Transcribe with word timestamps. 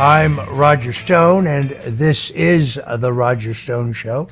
I'm 0.00 0.40
Roger 0.56 0.94
Stone, 0.94 1.46
and 1.46 1.72
this 1.84 2.30
is 2.30 2.80
The 2.96 3.12
Roger 3.12 3.52
Stone 3.52 3.92
Show. 3.92 4.28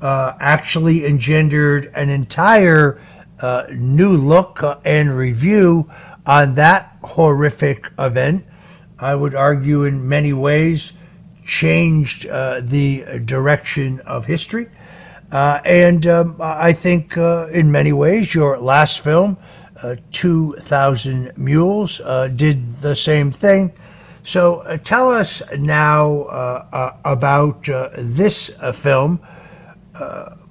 uh, 0.00 0.34
actually 0.40 1.06
engendered 1.06 1.90
an 1.94 2.08
entire 2.08 3.00
uh, 3.40 3.66
new 3.72 4.10
look 4.10 4.60
and 4.84 5.16
review 5.16 5.90
on 6.26 6.54
that 6.54 6.96
horrific 7.02 7.90
event. 7.98 8.44
I 8.98 9.14
would 9.14 9.34
argue, 9.34 9.84
in 9.84 10.08
many 10.08 10.32
ways, 10.32 10.92
changed 11.46 12.26
uh, 12.26 12.60
the 12.62 13.20
direction 13.24 14.00
of 14.00 14.26
history. 14.26 14.66
Uh, 15.32 15.60
and 15.64 16.06
um, 16.06 16.36
I 16.40 16.72
think, 16.72 17.16
in 17.16 17.72
many 17.72 17.92
ways, 17.92 18.34
your 18.34 18.58
last 18.58 19.00
film, 19.00 19.36
uh, 19.36 19.63
2,000 20.12 21.32
Mules 21.36 22.00
uh, 22.00 22.28
did 22.28 22.80
the 22.80 22.94
same 22.94 23.30
thing. 23.30 23.72
So 24.24 24.60
uh, 24.60 24.78
tell 24.78 25.10
us 25.10 25.42
now 25.58 26.22
uh, 26.22 26.66
uh, 26.72 26.96
about 27.04 27.68
uh, 27.68 27.90
this 27.98 28.48
film, 28.72 29.20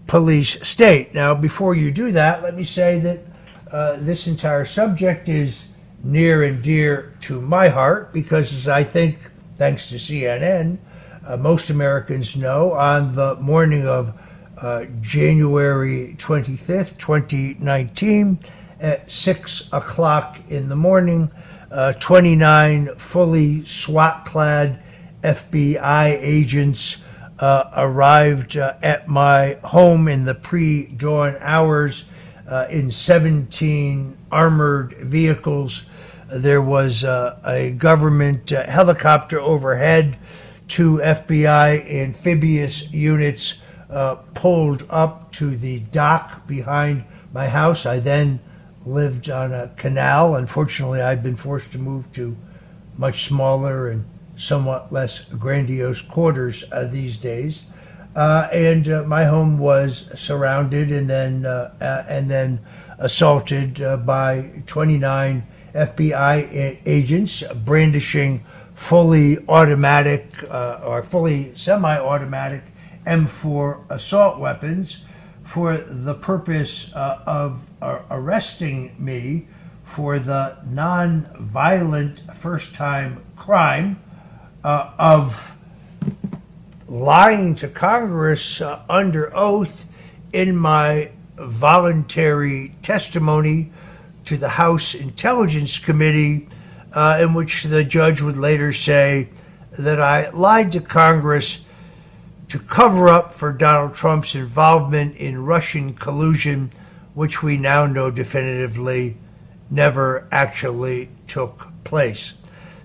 Police 0.06 0.67
State. 0.67 1.16
Now, 1.16 1.34
before 1.34 1.73
you 1.73 1.91
do 1.91 2.11
that, 2.11 2.44
let 2.44 2.56
me 2.56 2.63
say 2.63 3.00
that 3.00 4.00
this 4.00 4.28
entire 4.28 4.63
subject 4.63 5.28
is 5.28 5.66
near 6.03 6.44
and 6.44 6.61
dear 6.61 7.13
to 7.22 7.41
my 7.41 7.67
heart 7.67 8.13
because, 8.13 8.53
as 8.53 8.67
I 8.67 8.84
think, 8.84 9.17
thanks 9.57 9.90
to 9.90 9.95
CNN, 9.95 10.78
most 11.40 11.72
Americans 11.72 12.35
know, 12.35 12.73
on 12.73 13.16
the 13.16 13.35
morning 13.38 13.88
of 13.88 14.13
January 15.01 16.16
25th, 16.19 17.00
2019, 17.00 18.38
at 18.84 19.10
6 19.10 19.70
o'clock 19.72 20.40
in 20.50 20.70
the 20.70 20.76
morning. 20.76 21.32
Uh, 21.72 21.94
29 21.94 22.94
fully 22.98 23.66
SWAT 23.66 24.26
clad 24.26 24.84
FBI 25.24 26.20
agents 26.22 27.04
uh, 27.40 27.72
arrived 27.76 28.58
uh, 28.58 28.76
at 28.84 29.08
my 29.08 29.58
home 29.64 30.08
in 30.08 30.26
the 30.26 30.36
pre 30.36 30.88
dawn 30.88 31.36
hours 31.40 32.06
uh, 32.48 32.68
in 32.70 32.92
17 32.92 34.18
armored 34.32 34.94
vehicles. 34.98 35.86
There 36.32 36.62
was 36.62 37.04
uh, 37.04 37.40
a 37.46 37.72
government 37.72 38.52
uh, 38.52 38.70
helicopter 38.70 39.40
overhead. 39.40 40.18
Two 40.68 40.98
FBI 40.98 41.90
amphibious 41.90 42.92
units 42.94 43.62
pulled 44.34 44.86
up 44.90 45.32
to 45.34 45.56
the 45.56 45.80
dock 45.80 46.48
behind 46.48 47.04
my 47.32 47.48
house. 47.48 47.86
I 47.86 48.00
then 48.00 48.40
lived 48.86 49.30
on 49.30 49.54
a 49.54 49.72
canal. 49.78 50.36
Unfortunately, 50.36 51.02
I've 51.02 51.24
been 51.24 51.36
forced 51.36 51.72
to 51.74 51.80
move 51.80 52.12
to 52.14 52.36
much 52.98 53.26
smaller 53.26 53.90
and 53.90 54.06
somewhat 54.36 54.92
less 54.92 55.26
grandiose 55.26 56.02
quarters 56.02 56.64
uh, 56.72 56.88
these 56.88 57.18
days. 57.18 57.64
Uh, 58.16 58.48
and 58.52 58.88
uh, 58.90 59.04
my 59.04 59.26
home 59.26 59.58
was 59.58 60.12
surrounded 60.20 60.92
and 60.92 61.10
then 61.10 61.46
uh, 61.46 61.74
uh, 61.82 62.06
and 62.08 62.30
then 62.30 62.60
assaulted 63.00 63.82
uh, 63.82 63.98
by 63.98 64.52
29 64.68 65.44
FBI 65.74 66.78
agents 66.86 67.44
brandishing 67.66 68.40
fully 68.76 69.38
automatic 69.50 70.28
or 70.52 71.02
fully 71.02 71.56
semi-automatic 71.56 72.62
M4 73.08 73.84
assault 73.90 74.40
weapons 74.40 75.04
for 75.53 75.78
the 75.78 76.16
purpose 76.16 76.91
uh, 76.96 77.22
of 77.28 77.70
uh, 77.79 78.00
arresting 78.09 78.96
me 78.97 79.46
for 79.84 80.17
the 80.17 80.58
non-violent 80.66 82.22
first-time 82.34 83.23
crime 83.35 84.02
uh, 84.64 84.91
of 84.97 85.55
lying 86.88 87.53
to 87.53 87.67
Congress 87.67 88.61
uh, 88.61 88.82
under 88.90 89.32
oath 89.38 89.88
in 90.34 90.58
my 90.58 91.11
voluntary 91.35 92.73
testimony 92.82 93.72
to 94.23 94.35
the 94.38 94.50
House 94.50 94.96
Intelligence 94.96 95.78
Committee, 95.78 96.50
uh, 96.94 97.20
in 97.22 97.35
which 97.35 97.66
the 97.66 97.84
judge 97.84 98.23
would 98.23 98.38
later 98.38 98.73
say 98.73 99.29
that 99.78 100.02
I 100.02 100.32
lied 100.32 100.72
to 100.72 100.82
Congress 100.82 101.64
to 102.53 102.59
cover 102.59 103.09
up 103.09 103.34
for 103.34 103.52
Donald 103.52 103.96
Trump's 103.96 104.35
involvement 104.35 105.17
in 105.17 105.44
Russian 105.44 105.91
collusion, 105.96 106.70
which 107.16 107.41
we 107.41 107.58
now 107.58 107.88
know 107.88 108.11
definitively 108.11 109.17
never 109.72 110.28
actually 110.32 111.09
took 111.26 111.66
place. 111.84 112.35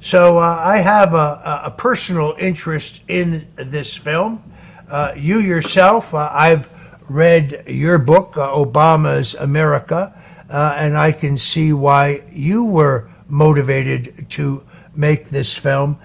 So 0.00 0.38
uh, 0.38 0.62
I 0.64 0.78
have 0.78 1.12
a, 1.12 1.60
a, 1.64 1.70
personal 1.76 2.34
interest 2.38 3.02
in 3.08 3.46
this 3.56 3.94
film. 3.94 4.42
Uh, 4.88 5.12
you 5.14 5.38
yourself, 5.38 6.14
uh, 6.14 6.30
I've 6.32 6.70
read 7.10 7.64
your 7.66 7.98
book, 7.98 8.38
uh, 8.38 8.48
Obama's 8.48 9.34
America, 9.34 10.18
uh, 10.48 10.76
and 10.78 10.96
I 10.96 11.12
can 11.12 11.36
see 11.36 11.74
why 11.74 12.22
you 12.32 12.64
were 12.64 13.10
motivated 13.28 14.30
to 14.30 14.64
make 14.96 15.28
this 15.28 15.58
film. 15.58 15.98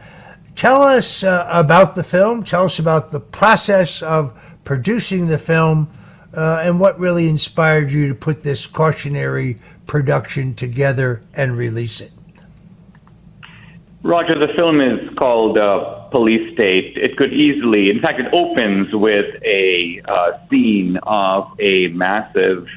Tell 0.56 0.82
us 0.82 1.24
uh, 1.24 1.48
about 1.50 1.96
the 1.96 2.04
film. 2.04 2.44
Tell 2.44 2.66
us 2.66 2.80
about 2.80 3.12
the 3.12 3.20
process 3.20 4.02
of 4.02 4.40
producing 4.64 5.28
the 5.28 5.38
film 5.38 5.90
uh, 6.36 6.62
and 6.64 6.80
what 6.80 7.00
really 7.00 7.28
inspired 7.28 7.92
you 7.92 8.08
to 8.10 8.16
put 8.16 8.44
this 8.44 8.66
cautionary 8.66 9.60
production 9.88 10.54
together 10.54 11.22
and 11.34 11.58
release 11.58 12.02
it. 12.02 12.12
Roger, 14.04 14.38
the 14.38 14.54
film 14.58 14.80
is 14.80 15.10
called 15.18 15.58
uh, 15.58 16.10
Police 16.12 16.54
State. 16.54 16.98
It 16.98 17.16
could 17.16 17.32
easily, 17.32 17.90
in 17.90 18.02
fact, 18.02 18.20
it 18.20 18.28
opens 18.34 18.94
with 18.94 19.42
a 19.46 20.02
uh, 20.06 20.32
scene 20.50 20.98
of 21.04 21.54
a 21.60 21.88
massive 21.88 22.68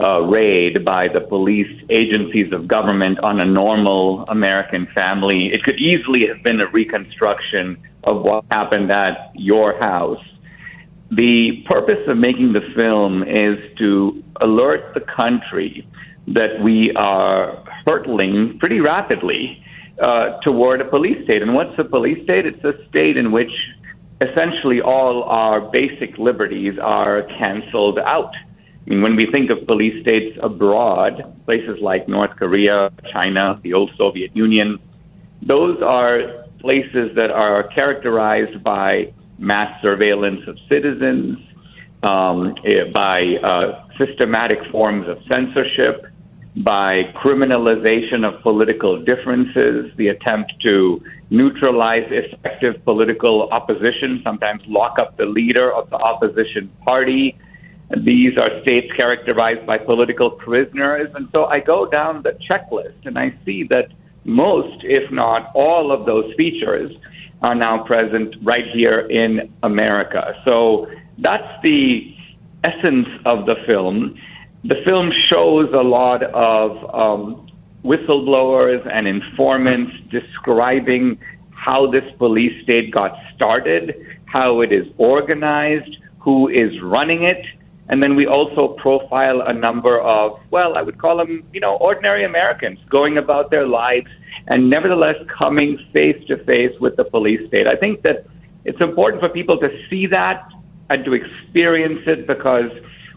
uh, 0.00 0.20
raid 0.22 0.84
by 0.84 1.08
the 1.08 1.20
police 1.20 1.70
agencies 1.90 2.52
of 2.52 2.66
government 2.66 3.18
on 3.20 3.40
a 3.40 3.44
normal 3.44 4.24
American 4.28 4.86
family. 4.94 5.50
It 5.52 5.62
could 5.64 5.78
easily 5.78 6.26
have 6.28 6.42
been 6.42 6.60
a 6.60 6.68
reconstruction 6.70 7.76
of 8.04 8.22
what 8.22 8.44
happened 8.50 8.90
at 8.90 9.32
your 9.34 9.78
house. 9.78 10.24
The 11.10 11.62
purpose 11.68 12.08
of 12.08 12.16
making 12.16 12.54
the 12.54 12.62
film 12.78 13.22
is 13.22 13.58
to 13.78 14.24
alert 14.40 14.94
the 14.94 15.00
country 15.00 15.86
that 16.28 16.60
we 16.62 16.92
are 16.96 17.62
hurtling 17.84 18.58
pretty 18.58 18.80
rapidly 18.80 19.62
uh, 20.00 20.40
toward 20.40 20.80
a 20.80 20.84
police 20.86 21.22
state. 21.24 21.42
And 21.42 21.54
what's 21.54 21.78
a 21.78 21.84
police 21.84 22.22
state? 22.24 22.46
It's 22.46 22.64
a 22.64 22.74
state 22.88 23.16
in 23.16 23.30
which 23.30 23.52
essentially 24.22 24.80
all 24.80 25.24
our 25.24 25.60
basic 25.60 26.16
liberties 26.16 26.78
are 26.80 27.22
canceled 27.38 27.98
out. 27.98 28.32
I 28.84 28.90
mean, 28.90 29.02
when 29.02 29.16
we 29.16 29.26
think 29.32 29.50
of 29.50 29.66
police 29.66 30.02
states 30.02 30.36
abroad, 30.42 31.36
places 31.46 31.78
like 31.80 32.08
North 32.08 32.36
Korea, 32.36 32.90
China, 33.12 33.60
the 33.62 33.74
old 33.74 33.90
Soviet 33.96 34.36
Union, 34.36 34.78
those 35.40 35.80
are 35.82 36.46
places 36.58 37.14
that 37.16 37.30
are 37.30 37.68
characterized 37.68 38.62
by 38.62 39.12
mass 39.38 39.80
surveillance 39.82 40.40
of 40.46 40.56
citizens, 40.70 41.38
um, 42.02 42.54
eh, 42.64 42.88
by 42.92 43.36
uh, 43.44 43.84
systematic 43.98 44.58
forms 44.70 45.08
of 45.08 45.18
censorship, 45.30 46.06
by 46.56 47.02
criminalization 47.24 48.24
of 48.24 48.42
political 48.42 49.02
differences, 49.02 49.90
the 49.96 50.08
attempt 50.08 50.52
to 50.66 51.02
neutralize 51.30 52.06
effective 52.10 52.84
political 52.84 53.48
opposition, 53.50 54.20
sometimes 54.22 54.62
lock 54.66 54.98
up 55.00 55.16
the 55.16 55.24
leader 55.24 55.72
of 55.72 55.88
the 55.90 55.96
opposition 55.96 56.70
party. 56.86 57.38
These 57.98 58.32
are 58.40 58.62
states 58.62 58.92
characterized 58.98 59.66
by 59.66 59.78
political 59.78 60.30
prisoners. 60.30 61.10
And 61.14 61.28
so 61.34 61.46
I 61.46 61.58
go 61.58 61.86
down 61.86 62.22
the 62.22 62.38
checklist 62.50 63.04
and 63.04 63.18
I 63.18 63.34
see 63.44 63.64
that 63.70 63.88
most, 64.24 64.84
if 64.84 65.10
not 65.10 65.50
all, 65.54 65.92
of 65.92 66.06
those 66.06 66.32
features 66.36 66.92
are 67.42 67.54
now 67.54 67.84
present 67.84 68.36
right 68.42 68.64
here 68.72 69.00
in 69.10 69.52
America. 69.62 70.34
So 70.48 70.86
that's 71.18 71.62
the 71.62 72.14
essence 72.64 73.08
of 73.26 73.46
the 73.46 73.56
film 73.68 74.16
the 74.64 74.76
film 74.86 75.10
shows 75.32 75.70
a 75.72 75.82
lot 75.82 76.22
of 76.22 76.94
um, 76.94 77.48
whistleblowers 77.84 78.86
and 78.92 79.08
informants 79.08 79.92
describing 80.10 81.18
how 81.50 81.90
this 81.90 82.04
police 82.18 82.62
state 82.62 82.92
got 82.92 83.12
started, 83.34 83.94
how 84.26 84.60
it 84.60 84.72
is 84.72 84.86
organized, 84.98 85.96
who 86.20 86.48
is 86.48 86.80
running 86.80 87.24
it. 87.24 87.44
And 87.88 88.02
then 88.02 88.14
we 88.16 88.26
also 88.26 88.68
profile 88.80 89.42
a 89.42 89.52
number 89.52 90.00
of, 90.00 90.38
well, 90.50 90.76
I 90.76 90.82
would 90.82 90.98
call 90.98 91.16
them, 91.18 91.44
you 91.52 91.60
know, 91.60 91.76
ordinary 91.76 92.24
Americans 92.24 92.78
going 92.88 93.18
about 93.18 93.50
their 93.50 93.66
lives 93.66 94.06
and 94.48 94.70
nevertheless 94.70 95.16
coming 95.42 95.78
face 95.92 96.22
to 96.28 96.42
face 96.44 96.72
with 96.80 96.96
the 96.96 97.04
police 97.04 97.46
state. 97.48 97.66
I 97.66 97.74
think 97.74 98.02
that 98.02 98.26
it's 98.64 98.80
important 98.80 99.20
for 99.20 99.28
people 99.28 99.58
to 99.58 99.68
see 99.90 100.06
that 100.06 100.48
and 100.90 101.04
to 101.04 101.12
experience 101.14 102.00
it 102.06 102.26
because 102.26 102.70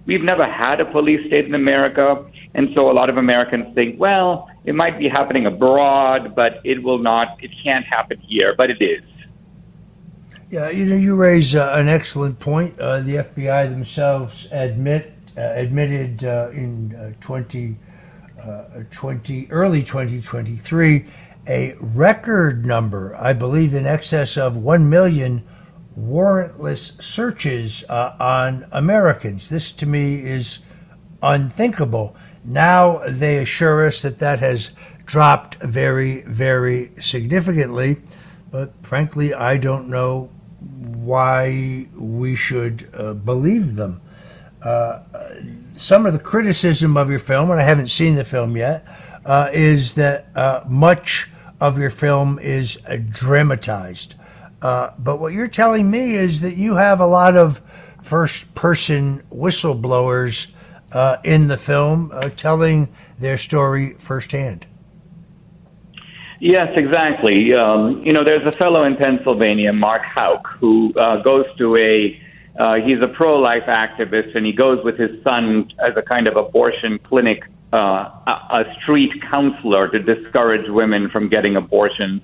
We've 0.05 0.21
never 0.21 0.45
had 0.45 0.81
a 0.81 0.85
police 0.85 1.25
state 1.27 1.45
in 1.45 1.55
America, 1.55 2.25
and 2.53 2.69
so 2.77 2.91
a 2.91 2.93
lot 2.93 3.09
of 3.09 3.17
Americans 3.17 3.73
think, 3.73 3.99
well, 3.99 4.47
it 4.63 4.75
might 4.75 4.99
be 4.99 5.09
happening 5.09 5.47
abroad, 5.47 6.35
but 6.35 6.61
it 6.63 6.83
will 6.83 6.99
not, 6.99 7.43
it 7.43 7.49
can't 7.63 7.85
happen 7.85 8.19
here, 8.19 8.49
but 8.55 8.69
it 8.69 8.81
is. 8.81 9.01
Yeah, 10.55 10.69
you 10.69 10.85
know, 10.85 10.95
you 10.95 11.17
raise 11.17 11.53
uh, 11.53 11.73
an 11.75 11.89
excellent 11.89 12.39
point. 12.39 12.79
Uh, 12.79 13.01
the 13.01 13.15
FBI 13.15 13.69
themselves 13.69 14.47
admit 14.53 15.11
uh, 15.35 15.41
admitted 15.41 16.23
uh, 16.23 16.49
in 16.53 16.95
uh, 16.95 17.11
20, 17.19 17.75
uh, 18.41 18.63
20, 18.89 19.49
early 19.51 19.83
2023 19.83 21.07
a 21.49 21.75
record 21.81 22.65
number, 22.65 23.17
I 23.17 23.33
believe, 23.33 23.73
in 23.73 23.85
excess 23.85 24.37
of 24.37 24.55
1 24.55 24.89
million 24.89 25.45
warrantless 25.99 27.03
searches 27.03 27.83
on 27.89 28.65
Americans. 28.71 29.49
This 29.49 29.73
to 29.73 29.85
me 29.85 30.21
is 30.21 30.59
unthinkable. 31.21 32.15
Now 32.45 33.01
they 33.05 33.39
assure 33.39 33.85
us 33.85 34.01
that 34.03 34.19
that 34.19 34.39
has 34.39 34.71
dropped 35.03 35.55
very, 35.55 36.21
very 36.21 36.91
significantly. 36.97 37.97
But 38.51 38.71
frankly, 38.83 39.33
I 39.33 39.57
don't 39.57 39.89
know 39.89 40.29
why 40.65 41.87
we 41.95 42.35
should 42.35 42.89
uh, 42.93 43.13
believe 43.13 43.75
them. 43.75 44.01
Uh, 44.61 45.03
some 45.73 46.05
of 46.05 46.13
the 46.13 46.19
criticism 46.19 46.97
of 46.97 47.09
your 47.09 47.19
film, 47.19 47.51
and 47.51 47.59
I 47.59 47.63
haven't 47.63 47.87
seen 47.87 48.15
the 48.15 48.23
film 48.23 48.57
yet, 48.57 48.87
uh, 49.25 49.49
is 49.53 49.95
that 49.95 50.27
uh, 50.35 50.63
much 50.67 51.29
of 51.59 51.77
your 51.77 51.89
film 51.89 52.39
is 52.39 52.77
dramatized. 53.09 54.15
Uh, 54.61 54.91
but 54.97 55.19
what 55.19 55.33
you're 55.33 55.47
telling 55.47 55.91
me 55.91 56.15
is 56.15 56.41
that 56.41 56.55
you 56.55 56.75
have 56.75 56.99
a 56.99 57.05
lot 57.05 57.35
of 57.35 57.59
first 58.01 58.53
person 58.55 59.21
whistleblowers 59.31 60.51
uh, 60.91 61.17
in 61.23 61.47
the 61.47 61.57
film 61.57 62.11
uh, 62.13 62.21
telling 62.29 62.87
their 63.19 63.37
story 63.37 63.93
firsthand. 63.99 64.65
Yes, 66.39 66.69
exactly. 66.75 67.53
Um, 67.53 68.03
you 68.03 68.11
know, 68.11 68.23
there's 68.25 68.45
a 68.45 68.51
fellow 68.57 68.83
in 68.83 68.95
Pennsylvania, 68.97 69.71
Mark 69.73 70.01
Houck, 70.15 70.47
who 70.59 70.93
uh, 70.97 71.21
goes 71.21 71.45
to 71.57 71.75
a 71.77 72.21
uh, 72.57 72.75
he's 72.75 72.99
a 73.01 73.09
pro-life 73.09 73.63
activist, 73.67 74.33
and 74.35 74.45
he 74.45 74.53
goes 74.53 74.81
with 74.85 74.97
his 74.97 75.11
son 75.27 75.69
as 75.85 75.91
a 75.97 76.01
kind 76.01 76.25
of 76.29 76.37
abortion 76.37 76.97
clinic, 76.99 77.43
uh, 77.73 77.77
a, 78.27 78.31
a 78.31 78.75
street 78.81 79.11
counselor 79.29 79.89
to 79.89 79.99
discourage 79.99 80.65
women 80.69 81.09
from 81.09 81.27
getting 81.27 81.57
abortions 81.57 82.21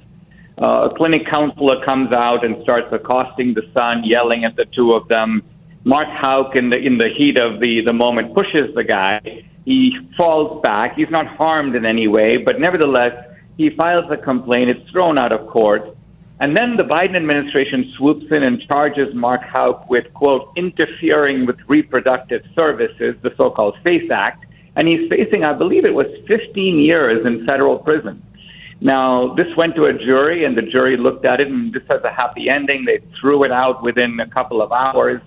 uh, 0.62 0.90
a 0.92 0.96
clinic 0.96 1.26
counselor 1.32 1.84
comes 1.86 2.14
out 2.16 2.46
and 2.46 2.62
starts 2.62 2.88
accosting 2.92 3.54
the 3.54 3.64
son, 3.76 4.04
yelling 4.04 4.44
at 4.44 4.56
the 4.56 4.66
two 4.76 4.94
of 4.94 5.08
them. 5.08 5.42
Mark 5.84 6.08
Houck, 6.08 6.56
in 6.56 6.70
the 6.70 6.78
in 6.78 7.00
the 7.00 7.10
heat 7.18 7.40
of 7.40 7.60
the 7.60 7.82
the 7.84 7.94
moment, 7.94 8.36
pushes 8.36 8.74
the 8.76 8.84
guy. 8.84 9.44
He 9.66 9.98
falls 10.18 10.62
back. 10.62 10.96
He's 10.96 11.10
not 11.10 11.26
harmed 11.26 11.76
in 11.76 11.86
any 11.86 12.08
way, 12.08 12.38
but 12.46 12.60
nevertheless, 12.60 13.14
he 13.58 13.70
files 13.72 14.06
a 14.12 14.18
complaint. 14.18 14.72
It's 14.72 14.90
thrown 14.90 15.18
out 15.18 15.32
of 15.32 15.48
court. 15.48 15.96
And 16.40 16.58
then 16.58 16.76
the 16.76 16.84
Biden 16.84 17.16
administration 17.16 17.94
swoops 17.96 18.26
in 18.32 18.44
and 18.44 18.60
charges 18.68 19.14
Mark 19.14 19.42
Houck 19.44 19.90
with, 19.90 20.12
quote, 20.14 20.52
interfering 20.56 21.46
with 21.46 21.58
reproductive 21.68 22.42
services, 22.58 23.16
the 23.22 23.32
so 23.38 23.52
called 23.52 23.78
FACE 23.84 24.10
Act. 24.10 24.46
And 24.76 24.88
he's 24.88 25.08
facing, 25.10 25.44
I 25.44 25.54
believe 25.54 25.86
it 25.86 25.94
was 25.94 26.08
15 26.28 26.80
years 26.80 27.26
in 27.26 27.46
federal 27.46 27.78
prison. 27.78 28.24
Now, 28.80 29.36
this 29.36 29.56
went 29.56 29.76
to 29.76 29.84
a 29.84 29.94
jury, 29.94 30.46
and 30.46 30.58
the 30.58 30.64
jury 30.64 30.98
looked 30.98 31.26
at 31.26 31.40
it, 31.40 31.48
and 31.48 31.72
this 31.72 31.84
has 31.92 32.02
a 32.04 32.10
happy 32.12 32.50
ending. 32.50 32.86
They 32.86 33.02
threw 33.20 33.44
it 33.44 33.52
out 33.52 33.84
within 33.84 34.20
a 34.20 34.28
couple 34.28 34.64
of 34.64 34.72
hours. 34.72 35.22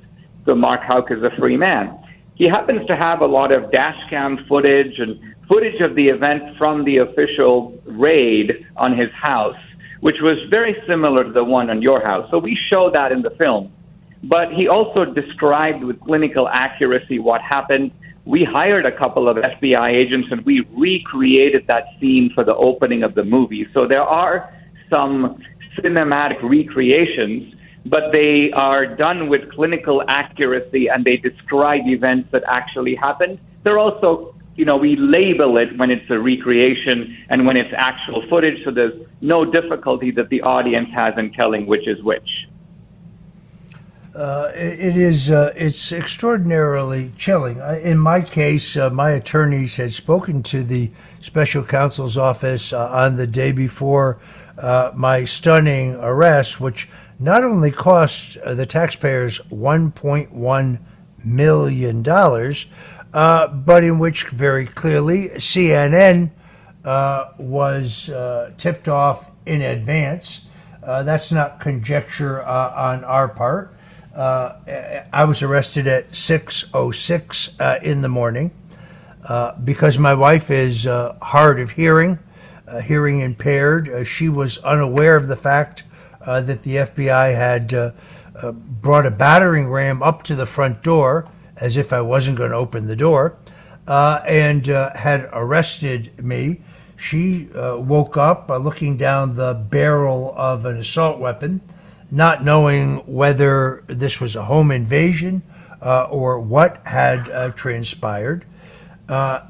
So 0.48 0.56
Mark 0.56 0.80
Houck 0.82 1.12
is 1.12 1.22
a 1.22 1.30
free 1.38 1.56
man. 1.56 1.96
He 2.34 2.48
happens 2.48 2.84
to 2.88 2.96
have 2.96 3.20
a 3.20 3.26
lot 3.26 3.54
of 3.54 3.70
dash 3.70 3.98
cam 4.10 4.44
footage 4.48 4.98
and 4.98 5.33
footage 5.48 5.80
of 5.80 5.94
the 5.94 6.04
event 6.04 6.56
from 6.58 6.84
the 6.84 6.98
official 6.98 7.78
raid 7.86 8.66
on 8.76 8.96
his 8.96 9.08
house, 9.20 9.56
which 10.00 10.16
was 10.20 10.38
very 10.50 10.76
similar 10.88 11.24
to 11.24 11.32
the 11.32 11.44
one 11.44 11.70
on 11.70 11.82
your 11.82 12.02
house. 12.04 12.28
So 12.30 12.38
we 12.38 12.58
show 12.72 12.90
that 12.92 13.12
in 13.12 13.22
the 13.22 13.30
film. 13.42 13.72
But 14.22 14.52
he 14.52 14.68
also 14.68 15.04
described 15.04 15.84
with 15.84 16.00
clinical 16.00 16.48
accuracy 16.48 17.18
what 17.18 17.42
happened 17.42 17.92
we 18.26 18.46
hired 18.50 18.86
a 18.86 18.96
couple 18.96 19.28
of 19.28 19.36
FBI 19.36 19.88
agents 19.88 20.28
and 20.30 20.44
we 20.46 20.66
recreated 20.74 21.66
that 21.68 21.84
scene 22.00 22.30
for 22.34 22.42
the 22.42 22.54
opening 22.54 23.02
of 23.02 23.14
the 23.14 23.24
movie. 23.24 23.66
So 23.74 23.86
there 23.86 24.02
are 24.02 24.54
some 24.90 25.42
cinematic 25.78 26.42
recreations, 26.42 27.54
but 27.84 28.14
they 28.14 28.50
are 28.54 28.96
done 28.96 29.28
with 29.28 29.52
clinical 29.52 30.02
accuracy 30.08 30.86
and 30.88 31.04
they 31.04 31.18
describe 31.18 31.82
events 31.84 32.30
that 32.32 32.44
actually 32.48 32.94
happened. 32.94 33.38
They're 33.62 33.78
also, 33.78 34.33
you 34.56 34.64
know, 34.64 34.76
we 34.76 34.96
label 34.96 35.58
it 35.58 35.76
when 35.76 35.90
it's 35.90 36.08
a 36.10 36.18
recreation 36.18 37.16
and 37.28 37.46
when 37.46 37.56
it's 37.56 37.72
actual 37.76 38.26
footage, 38.28 38.64
so 38.64 38.70
there's 38.70 38.94
no 39.20 39.44
difficulty 39.44 40.10
that 40.12 40.28
the 40.28 40.42
audience 40.42 40.88
has 40.94 41.14
in 41.18 41.32
telling 41.32 41.66
which 41.66 41.88
is 41.88 42.02
which. 42.02 42.28
Uh, 44.14 44.52
it, 44.54 44.96
is. 44.96 45.28
Uh, 45.28 45.52
it's 45.56 45.90
extraordinarily 45.90 47.10
chilling. 47.18 47.58
In 47.82 47.98
my 47.98 48.20
case, 48.20 48.76
uh, 48.76 48.88
my 48.90 49.10
attorneys 49.10 49.76
had 49.76 49.92
spoken 49.92 50.40
to 50.44 50.62
the 50.62 50.92
special 51.18 51.64
counsel's 51.64 52.16
office 52.16 52.72
uh, 52.72 52.88
on 52.90 53.16
the 53.16 53.26
day 53.26 53.50
before 53.50 54.20
uh, 54.56 54.92
my 54.94 55.24
stunning 55.24 55.96
arrest, 55.96 56.60
which 56.60 56.88
not 57.18 57.42
only 57.42 57.72
cost 57.72 58.36
uh, 58.36 58.54
the 58.54 58.66
taxpayers 58.66 59.40
1.1 59.50 60.78
million 61.24 62.02
dollars, 62.02 62.66
but 63.14 63.82
in 63.82 63.98
which 63.98 64.28
very 64.28 64.66
clearly 64.66 65.30
CNN 65.36 66.30
was 66.84 68.10
tipped 68.58 68.88
off 68.88 69.30
in 69.46 69.62
advance. 69.62 70.48
that's 70.82 71.32
not 71.32 71.60
conjecture 71.60 72.42
on 72.42 73.04
our 73.04 73.28
part. 73.28 73.74
Uh, 74.14 75.04
I 75.12 75.24
was 75.24 75.42
arrested 75.42 75.88
at 75.88 76.12
6:06 76.12 77.60
uh, 77.60 77.78
in 77.82 78.00
the 78.00 78.08
morning 78.08 78.52
uh, 79.28 79.52
because 79.56 79.98
my 79.98 80.14
wife 80.14 80.50
is 80.50 80.86
uh, 80.86 81.16
hard 81.20 81.58
of 81.58 81.72
hearing, 81.72 82.20
uh, 82.68 82.80
hearing 82.80 83.20
impaired. 83.20 83.88
Uh, 83.88 84.04
she 84.04 84.28
was 84.28 84.58
unaware 84.58 85.16
of 85.16 85.26
the 85.26 85.36
fact 85.36 85.82
that 86.24 86.62
the 86.62 86.76
FBI 86.76 87.34
had 87.34 87.92
brought 88.80 89.04
a 89.04 89.10
battering 89.10 89.68
ram 89.68 90.02
up 90.02 90.22
to 90.22 90.34
the 90.34 90.46
front 90.46 90.82
door, 90.82 91.28
as 91.64 91.76
if 91.76 91.92
I 91.92 92.00
wasn't 92.00 92.36
going 92.38 92.50
to 92.50 92.56
open 92.56 92.86
the 92.86 92.96
door, 92.96 93.36
and 93.86 94.66
had 94.66 95.28
arrested 95.32 96.22
me. 96.22 96.60
She 96.96 97.48
woke 97.54 98.16
up 98.16 98.48
looking 98.48 98.96
down 98.96 99.34
the 99.34 99.54
barrel 99.54 100.34
of 100.36 100.64
an 100.64 100.78
assault 100.78 101.18
weapon 101.18 101.60
not 102.14 102.44
knowing 102.44 102.98
whether 103.12 103.82
this 103.88 104.20
was 104.20 104.36
a 104.36 104.44
home 104.44 104.70
invasion 104.70 105.42
uh, 105.82 106.04
or 106.04 106.40
what 106.40 106.80
had 106.86 107.28
uh, 107.28 107.50
transpired. 107.50 108.44
Uh, 109.08 109.40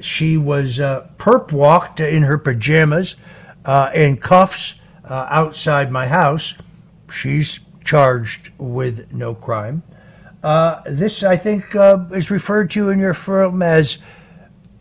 she 0.00 0.38
was 0.38 0.80
uh, 0.80 1.06
perp 1.18 1.52
walked 1.52 2.00
in 2.00 2.22
her 2.22 2.38
pajamas 2.38 3.16
uh, 3.66 3.90
and 3.94 4.20
cuffs 4.20 4.80
uh, 5.04 5.26
outside 5.28 5.92
my 5.92 6.06
house. 6.06 6.54
She's 7.12 7.60
charged 7.84 8.50
with 8.58 9.12
no 9.12 9.34
crime. 9.34 9.82
This, 10.42 11.22
I 11.22 11.36
think, 11.36 11.74
is 12.12 12.30
referred 12.30 12.70
to 12.72 12.90
in 12.90 12.98
your 12.98 13.14
film 13.14 13.62
as 13.62 13.98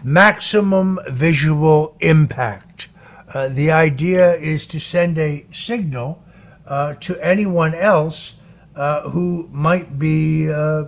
maximum 0.03 0.99
visual 1.09 1.95
impact. 1.99 2.87
the 3.33 3.71
idea 3.71 4.35
is 4.35 4.65
to 4.67 4.79
send 4.79 5.17
a 5.17 5.45
signal 5.51 6.23
uh, 6.67 6.95
to 6.95 7.19
anyone 7.23 7.73
else 7.75 8.35
uh, 8.75 9.09
who 9.09 9.47
might 9.51 9.97
be, 9.97 10.51
uh, 10.51 10.85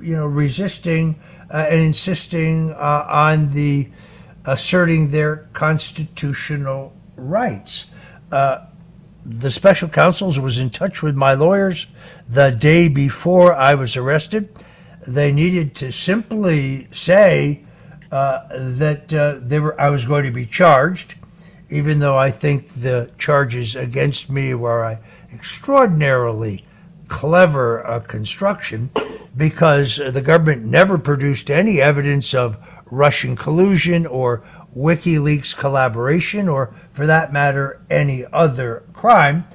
you 0.00 0.16
know, 0.16 0.26
resisting 0.26 1.20
uh, 1.50 1.66
and 1.68 1.80
insisting 1.80 2.72
uh, 2.72 3.06
on 3.08 3.52
the 3.52 3.88
asserting 4.46 5.10
their 5.10 5.48
constitutional 5.52 6.92
rights. 7.16 7.92
The 9.24 9.50
special 9.50 9.88
counsels 9.88 10.38
was 10.40 10.58
in 10.58 10.70
touch 10.70 11.02
with 11.02 11.14
my 11.14 11.34
lawyers 11.34 11.86
the 12.28 12.50
day 12.50 12.88
before 12.88 13.54
I 13.54 13.74
was 13.74 13.96
arrested. 13.96 14.48
They 15.06 15.32
needed 15.32 15.74
to 15.76 15.92
simply 15.92 16.88
say 16.90 17.64
that 18.10 19.40
they 19.44 19.60
were 19.60 19.80
I 19.80 19.90
was 19.90 20.04
going 20.04 20.24
to 20.24 20.30
be 20.30 20.46
charged 20.46 21.14
even 21.70 22.00
though 22.00 22.18
I 22.18 22.30
think 22.30 22.66
the 22.66 23.10
charges 23.16 23.76
against 23.76 24.28
me 24.28 24.54
were 24.54 24.82
a 24.82 25.00
extraordinarily 25.32 26.64
clever 27.06 27.86
uh, 27.86 28.00
construction 28.00 28.90
because 29.36 29.96
the 29.96 30.20
government 30.20 30.64
never 30.64 30.98
produced 30.98 31.50
any 31.50 31.80
evidence 31.80 32.34
of 32.34 32.58
Russian 32.90 33.36
collusion 33.36 34.06
or 34.06 34.42
WikiLeaks 34.76 35.56
collaboration, 35.56 36.48
or 36.48 36.74
for 36.90 37.06
that 37.06 37.32
matter, 37.32 37.80
any 37.90 38.24
other 38.32 38.84
crime. 38.92 39.46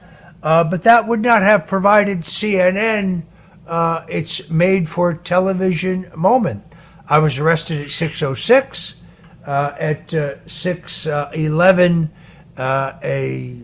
Uh, 0.43 0.63
but 0.63 0.83
that 0.83 1.07
would 1.07 1.21
not 1.21 1.41
have 1.41 1.67
provided 1.67 2.19
CNN 2.19 3.23
uh, 3.67 4.05
its 4.07 4.49
made 4.49 4.87
for 4.87 5.13
television 5.13 6.11
moment. 6.15 6.63
I 7.07 7.19
was 7.19 7.39
arrested 7.39 7.81
at 7.81 7.91
606. 7.91 9.01
Uh, 9.45 9.75
at 9.77 10.11
uh, 10.11 10.35
611, 10.47 12.09
uh, 12.57 12.93
a 13.03 13.61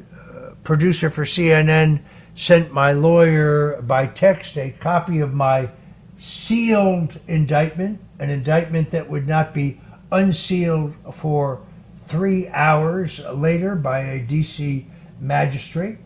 producer 0.64 1.10
for 1.10 1.24
CNN 1.24 2.02
sent 2.36 2.72
my 2.72 2.92
lawyer 2.92 3.82
by 3.82 4.06
text 4.06 4.60
a 4.60 4.70
copy 4.80 5.22
of 5.22 5.34
my 5.34 5.70
sealed 6.18 7.20
indictment, 7.28 8.00
an 8.20 8.30
indictment 8.30 8.92
that 8.92 9.10
would 9.10 9.28
not 9.28 9.56
be 9.56 9.82
unsealed 10.12 10.96
for 11.14 11.62
three 12.08 12.48
hours 12.50 13.26
later 13.34 13.76
by 13.76 14.00
a 14.00 14.20
DC 14.26 14.86
magistrate. 15.20 15.98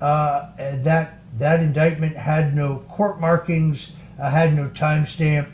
Uh, 0.00 0.50
that 0.56 1.18
that 1.38 1.60
indictment 1.60 2.16
had 2.16 2.54
no 2.54 2.78
court 2.88 3.20
markings, 3.20 3.96
uh, 4.18 4.30
had 4.30 4.54
no 4.54 4.68
timestamp. 4.68 5.48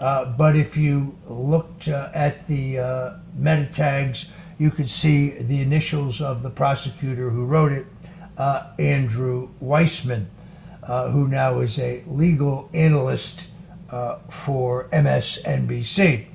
Uh, 0.00 0.24
but 0.24 0.56
if 0.56 0.76
you 0.76 1.16
looked 1.28 1.88
uh, 1.88 2.10
at 2.12 2.46
the 2.46 2.78
uh, 2.78 3.14
meta 3.36 3.66
tags, 3.66 4.32
you 4.58 4.70
could 4.70 4.90
see 4.90 5.30
the 5.30 5.62
initials 5.62 6.20
of 6.20 6.42
the 6.42 6.50
prosecutor 6.50 7.30
who 7.30 7.46
wrote 7.46 7.72
it 7.72 7.86
uh, 8.36 8.66
Andrew 8.78 9.48
Weissmann, 9.62 10.26
uh, 10.82 11.10
who 11.10 11.28
now 11.28 11.60
is 11.60 11.78
a 11.78 12.02
legal 12.06 12.68
analyst 12.74 13.46
for 14.28 14.88
MSNBC. 14.88 16.26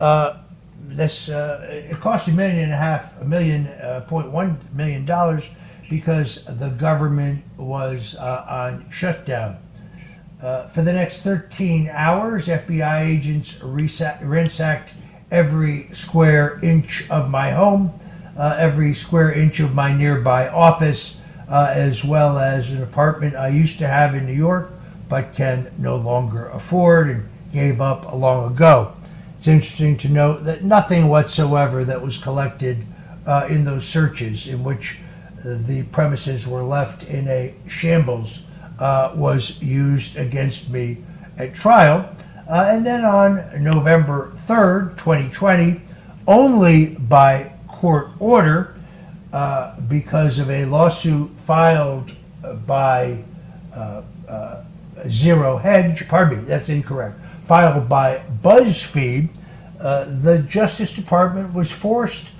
Uh, 0.00 0.41
this 0.88 1.28
uh, 1.28 1.66
it 1.70 2.00
cost 2.00 2.28
a 2.28 2.32
million 2.32 2.58
and 2.58 2.72
a 2.72 2.76
half, 2.76 3.20
a 3.20 3.24
million 3.24 3.66
uh, 3.66 4.04
point 4.08 4.30
one 4.30 4.58
million 4.74 5.04
dollars 5.04 5.48
because 5.88 6.44
the 6.58 6.70
government 6.70 7.44
was 7.56 8.16
on 8.16 8.86
shutdown. 8.90 9.58
for 10.40 10.82
the 10.82 10.92
next 10.92 11.22
13 11.22 11.90
hours, 11.92 12.48
FBI 12.48 13.06
agents 13.06 13.62
ransacked 13.62 14.94
every 15.30 15.88
square 15.92 16.58
inch 16.62 17.10
of 17.10 17.30
my 17.30 17.50
home, 17.50 17.90
every 18.38 18.94
square 18.94 19.32
inch 19.32 19.60
of 19.60 19.74
my 19.74 19.92
nearby 19.94 20.48
office, 20.48 21.20
uh, 21.48 21.70
as 21.74 22.04
well 22.04 22.38
as 22.38 22.70
an 22.70 22.82
apartment 22.82 23.34
I 23.34 23.48
used 23.48 23.78
to 23.80 23.86
have 23.86 24.14
in 24.14 24.26
New 24.26 24.32
York, 24.32 24.72
but 25.08 25.34
can 25.34 25.70
no 25.78 25.96
longer 25.96 26.48
afford 26.48 27.08
and 27.10 27.28
gave 27.52 27.80
up 27.80 28.12
long 28.12 28.52
ago. 28.52 28.94
It's 29.42 29.48
interesting 29.48 29.96
to 29.96 30.08
note 30.08 30.44
that 30.44 30.62
nothing 30.62 31.08
whatsoever 31.08 31.84
that 31.84 32.00
was 32.00 32.16
collected 32.16 32.78
uh, 33.26 33.48
in 33.50 33.64
those 33.64 33.84
searches, 33.84 34.46
in 34.46 34.62
which 34.62 35.00
the 35.42 35.82
premises 35.90 36.46
were 36.46 36.62
left 36.62 37.08
in 37.08 37.26
a 37.26 37.52
shambles, 37.66 38.44
uh, 38.78 39.12
was 39.16 39.60
used 39.60 40.16
against 40.16 40.70
me 40.70 40.98
at 41.38 41.56
trial. 41.56 42.08
Uh, 42.48 42.68
and 42.70 42.86
then 42.86 43.04
on 43.04 43.42
November 43.60 44.30
3rd, 44.46 44.96
2020, 44.96 45.80
only 46.28 46.94
by 46.94 47.50
court 47.66 48.10
order, 48.20 48.76
uh, 49.32 49.74
because 49.88 50.38
of 50.38 50.52
a 50.52 50.66
lawsuit 50.66 51.28
filed 51.30 52.14
by 52.64 53.18
uh, 53.74 54.02
Zero 55.08 55.56
Hedge, 55.56 56.06
pardon 56.06 56.38
me, 56.38 56.44
that's 56.44 56.68
incorrect, 56.68 57.18
filed 57.44 57.88
by 57.88 58.22
BuzzFeed, 58.42 59.28
uh, 59.80 60.04
the 60.04 60.40
Justice 60.40 60.94
Department 60.94 61.52
was 61.54 61.70
forced 61.70 62.32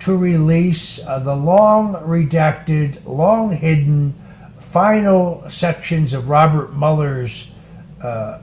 to 0.00 0.16
release 0.16 1.04
uh, 1.06 1.18
the 1.18 1.34
long 1.34 1.94
redacted, 1.94 3.04
long 3.04 3.56
hidden 3.56 4.14
final 4.58 5.48
sections 5.48 6.12
of 6.12 6.28
Robert 6.28 6.72
Mueller's 6.74 7.54
uh, 8.02 8.40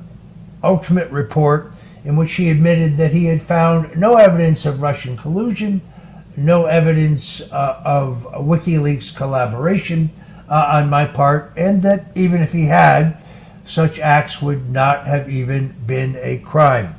ultimate 0.63 1.09
report, 1.11 1.71
in 2.03 2.15
which 2.15 2.33
he 2.33 2.49
admitted 2.49 2.97
that 2.97 3.11
he 3.11 3.25
had 3.25 3.41
found 3.41 3.95
no 3.95 4.15
evidence 4.17 4.65
of 4.65 4.81
Russian 4.81 5.17
collusion 5.17 5.81
no 6.37 6.65
evidence 6.65 7.51
uh, 7.51 7.81
of 7.83 8.27
WikiLeaks 8.33 9.15
collaboration 9.15 10.09
uh, 10.47 10.69
on 10.73 10.89
my 10.89 11.03
part, 11.03 11.51
and 11.57 11.81
that 11.81 12.05
even 12.15 12.41
if 12.41 12.53
he 12.53 12.65
had, 12.65 13.17
such 13.67 13.99
acts 13.99 14.41
would 14.41 14.69
not 14.69 15.05
have 15.05 15.29
even 15.29 15.75
been 15.85 16.17
a 16.21 16.39
crime. 16.39 16.95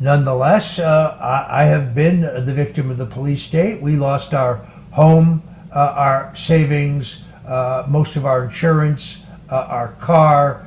Nonetheless, 0.00 0.78
uh, 0.78 1.18
I, 1.20 1.62
I, 1.62 1.64
have 1.64 1.94
been 1.94 2.22
the 2.22 2.52
victim 2.52 2.90
of 2.90 2.98
the 2.98 3.06
police 3.06 3.42
state. 3.42 3.82
We 3.82 3.96
lost 3.96 4.34
our 4.34 4.56
home, 4.90 5.42
uh, 5.72 5.94
our 5.96 6.34
savings, 6.34 7.24
uh, 7.46 7.86
most 7.88 8.16
of 8.16 8.24
our 8.24 8.44
insurance, 8.44 9.26
uh, 9.50 9.66
our 9.68 9.92
car, 10.00 10.66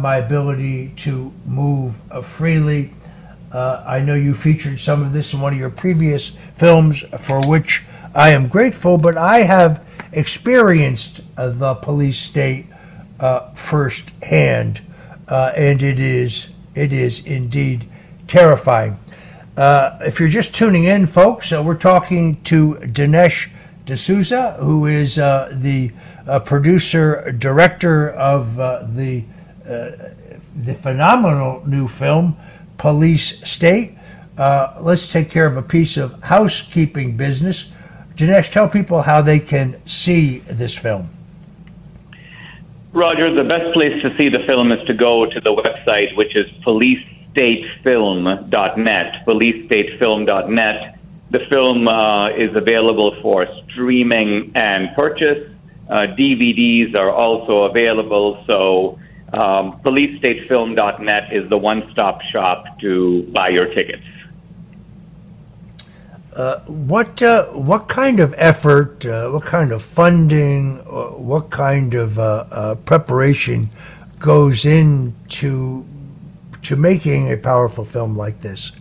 my 0.00 0.18
ability 0.18 0.92
to 0.96 1.32
move 1.46 1.94
freely. 2.24 2.90
Uh, 3.52 3.84
I 3.86 4.00
know 4.00 4.14
you 4.14 4.34
featured 4.34 4.80
some 4.80 5.02
of 5.02 5.12
this 5.12 5.32
in 5.32 5.40
one 5.40 5.52
of 5.52 5.58
your 5.58 5.70
previous 5.70 6.30
films, 6.54 7.02
for 7.20 7.40
which 7.46 7.84
I 8.14 8.30
am 8.30 8.48
grateful, 8.48 8.98
but 8.98 9.16
I 9.16 9.38
have 9.40 9.86
experienced 10.12 11.20
uh, 11.36 11.50
the 11.50 11.74
police 11.74 12.18
state 12.18 12.66
uh, 13.20 13.50
firsthand. 13.52 14.80
uh, 15.28 15.52
and 15.56 15.82
it 15.82 15.98
is 15.98 16.48
it 16.74 16.92
is 16.92 17.26
indeed 17.26 17.88
terrifying. 18.26 18.98
Uh, 19.56 19.98
if 20.02 20.20
you're 20.20 20.28
just 20.28 20.54
tuning 20.54 20.84
in, 20.84 21.06
folks, 21.06 21.52
uh, 21.52 21.62
we're 21.64 21.74
talking 21.74 22.40
to 22.42 22.74
Dinesh 22.74 23.48
D'Souza, 23.86 24.52
who 24.60 24.86
is 24.86 25.18
uh, 25.18 25.56
the 25.60 25.90
uh, 26.26 26.40
producer 26.40 27.32
director 27.32 28.10
of 28.10 28.58
uh, 28.58 28.86
the 28.90 29.24
the 29.64 30.74
phenomenal 30.74 31.62
new 31.66 31.88
film 31.88 32.36
Police 32.78 33.46
State. 33.48 33.96
let's 34.38 35.08
take 35.08 35.28
care 35.30 35.46
of 35.46 35.56
a 35.56 35.62
piece 35.62 35.96
of 35.96 36.22
housekeeping 36.22 37.16
business. 37.16 37.72
Dinesh, 38.14 38.52
tell 38.52 38.68
people 38.68 39.02
how 39.02 39.20
they 39.22 39.38
can 39.38 39.84
see 39.86 40.38
this 40.38 40.76
film. 40.76 41.15
Roger, 42.96 43.32
the 43.36 43.44
best 43.44 43.72
place 43.74 44.00
to 44.00 44.16
see 44.16 44.30
the 44.30 44.40
film 44.48 44.72
is 44.72 44.82
to 44.86 44.94
go 44.94 45.26
to 45.26 45.38
the 45.38 45.50
website, 45.50 46.16
which 46.16 46.34
is 46.34 46.50
policestatefilm.net. 46.64 49.26
Policestatefilm.net. 49.26 50.98
The 51.30 51.40
film 51.52 51.88
uh, 51.88 52.30
is 52.30 52.56
available 52.56 53.20
for 53.20 53.46
streaming 53.68 54.50
and 54.54 54.96
purchase. 54.96 55.46
Uh, 55.90 56.06
DVDs 56.18 56.98
are 56.98 57.10
also 57.10 57.64
available, 57.64 58.42
so 58.46 58.98
um, 59.30 59.78
policestatefilm.net 59.82 61.34
is 61.34 61.50
the 61.50 61.58
one 61.58 61.90
stop 61.90 62.22
shop 62.22 62.80
to 62.80 63.24
buy 63.24 63.50
your 63.50 63.74
tickets. 63.74 64.04
Uh, 66.36 66.60
what 66.66 67.22
uh, 67.22 67.46
what 67.46 67.88
kind 67.88 68.20
of 68.20 68.34
effort, 68.36 69.06
uh, 69.06 69.30
what 69.30 69.42
kind 69.42 69.72
of 69.72 69.80
funding, 69.80 70.76
what 70.84 71.48
kind 71.48 71.94
of 71.94 72.18
uh, 72.18 72.44
uh, 72.50 72.74
preparation 72.74 73.70
goes 74.18 74.66
into 74.66 75.82
to 76.60 76.76
making 76.76 77.32
a 77.32 77.38
powerful 77.38 77.86
film 77.86 78.18
like 78.18 78.42
this? 78.42 78.72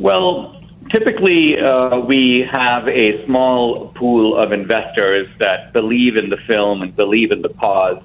Well, 0.00 0.60
typically 0.92 1.58
we 2.08 2.44
have 2.50 2.88
a 2.88 3.24
small 3.26 3.92
pool 3.94 4.36
of 4.36 4.50
investors 4.50 5.28
that 5.38 5.72
believe 5.72 6.16
in 6.16 6.28
the 6.28 6.38
film 6.48 6.82
and 6.82 6.96
believe 6.96 7.30
in 7.30 7.40
the 7.40 7.50
cause. 7.50 8.02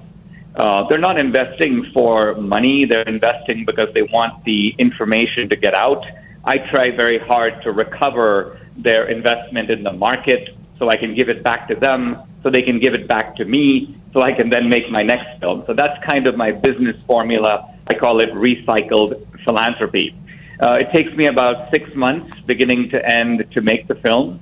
they're 0.88 0.98
not 0.98 1.18
investing 1.18 1.90
for 1.92 2.36
money; 2.36 2.84
they're 2.84 3.08
investing 3.08 3.64
because 3.64 3.92
they 3.94 4.02
want 4.02 4.44
the 4.44 4.76
information 4.78 5.48
to 5.48 5.56
get 5.56 5.74
out 5.74 6.04
I 6.44 6.58
try 6.72 6.90
very 6.90 7.18
hard 7.18 7.62
to 7.62 7.72
recover 7.72 8.58
their 8.76 9.08
investment 9.08 9.70
in 9.70 9.82
the 9.82 9.92
market 9.92 10.56
so 10.78 10.88
I 10.88 10.96
can 10.96 11.14
give 11.14 11.28
it 11.28 11.44
back 11.44 11.68
to 11.68 11.74
them, 11.74 12.22
so 12.42 12.50
they 12.50 12.62
can 12.62 12.80
give 12.80 12.94
it 12.94 13.06
back 13.06 13.36
to 13.36 13.44
me, 13.44 13.94
so 14.12 14.22
I 14.22 14.32
can 14.32 14.48
then 14.48 14.70
make 14.70 14.90
my 14.90 15.02
next 15.02 15.38
film. 15.40 15.62
So 15.66 15.74
that's 15.74 16.02
kind 16.10 16.26
of 16.26 16.36
my 16.36 16.52
business 16.52 16.96
formula. 17.06 17.76
I 17.86 17.94
call 17.94 18.20
it 18.20 18.30
recycled 18.30 19.26
philanthropy. 19.44 20.14
Uh, 20.58 20.78
it 20.80 20.90
takes 20.94 21.14
me 21.16 21.26
about 21.26 21.70
six 21.70 21.94
months, 21.94 22.34
beginning 22.46 22.88
to 22.90 23.06
end, 23.06 23.44
to 23.52 23.60
make 23.60 23.88
the 23.88 23.94
film. 23.96 24.40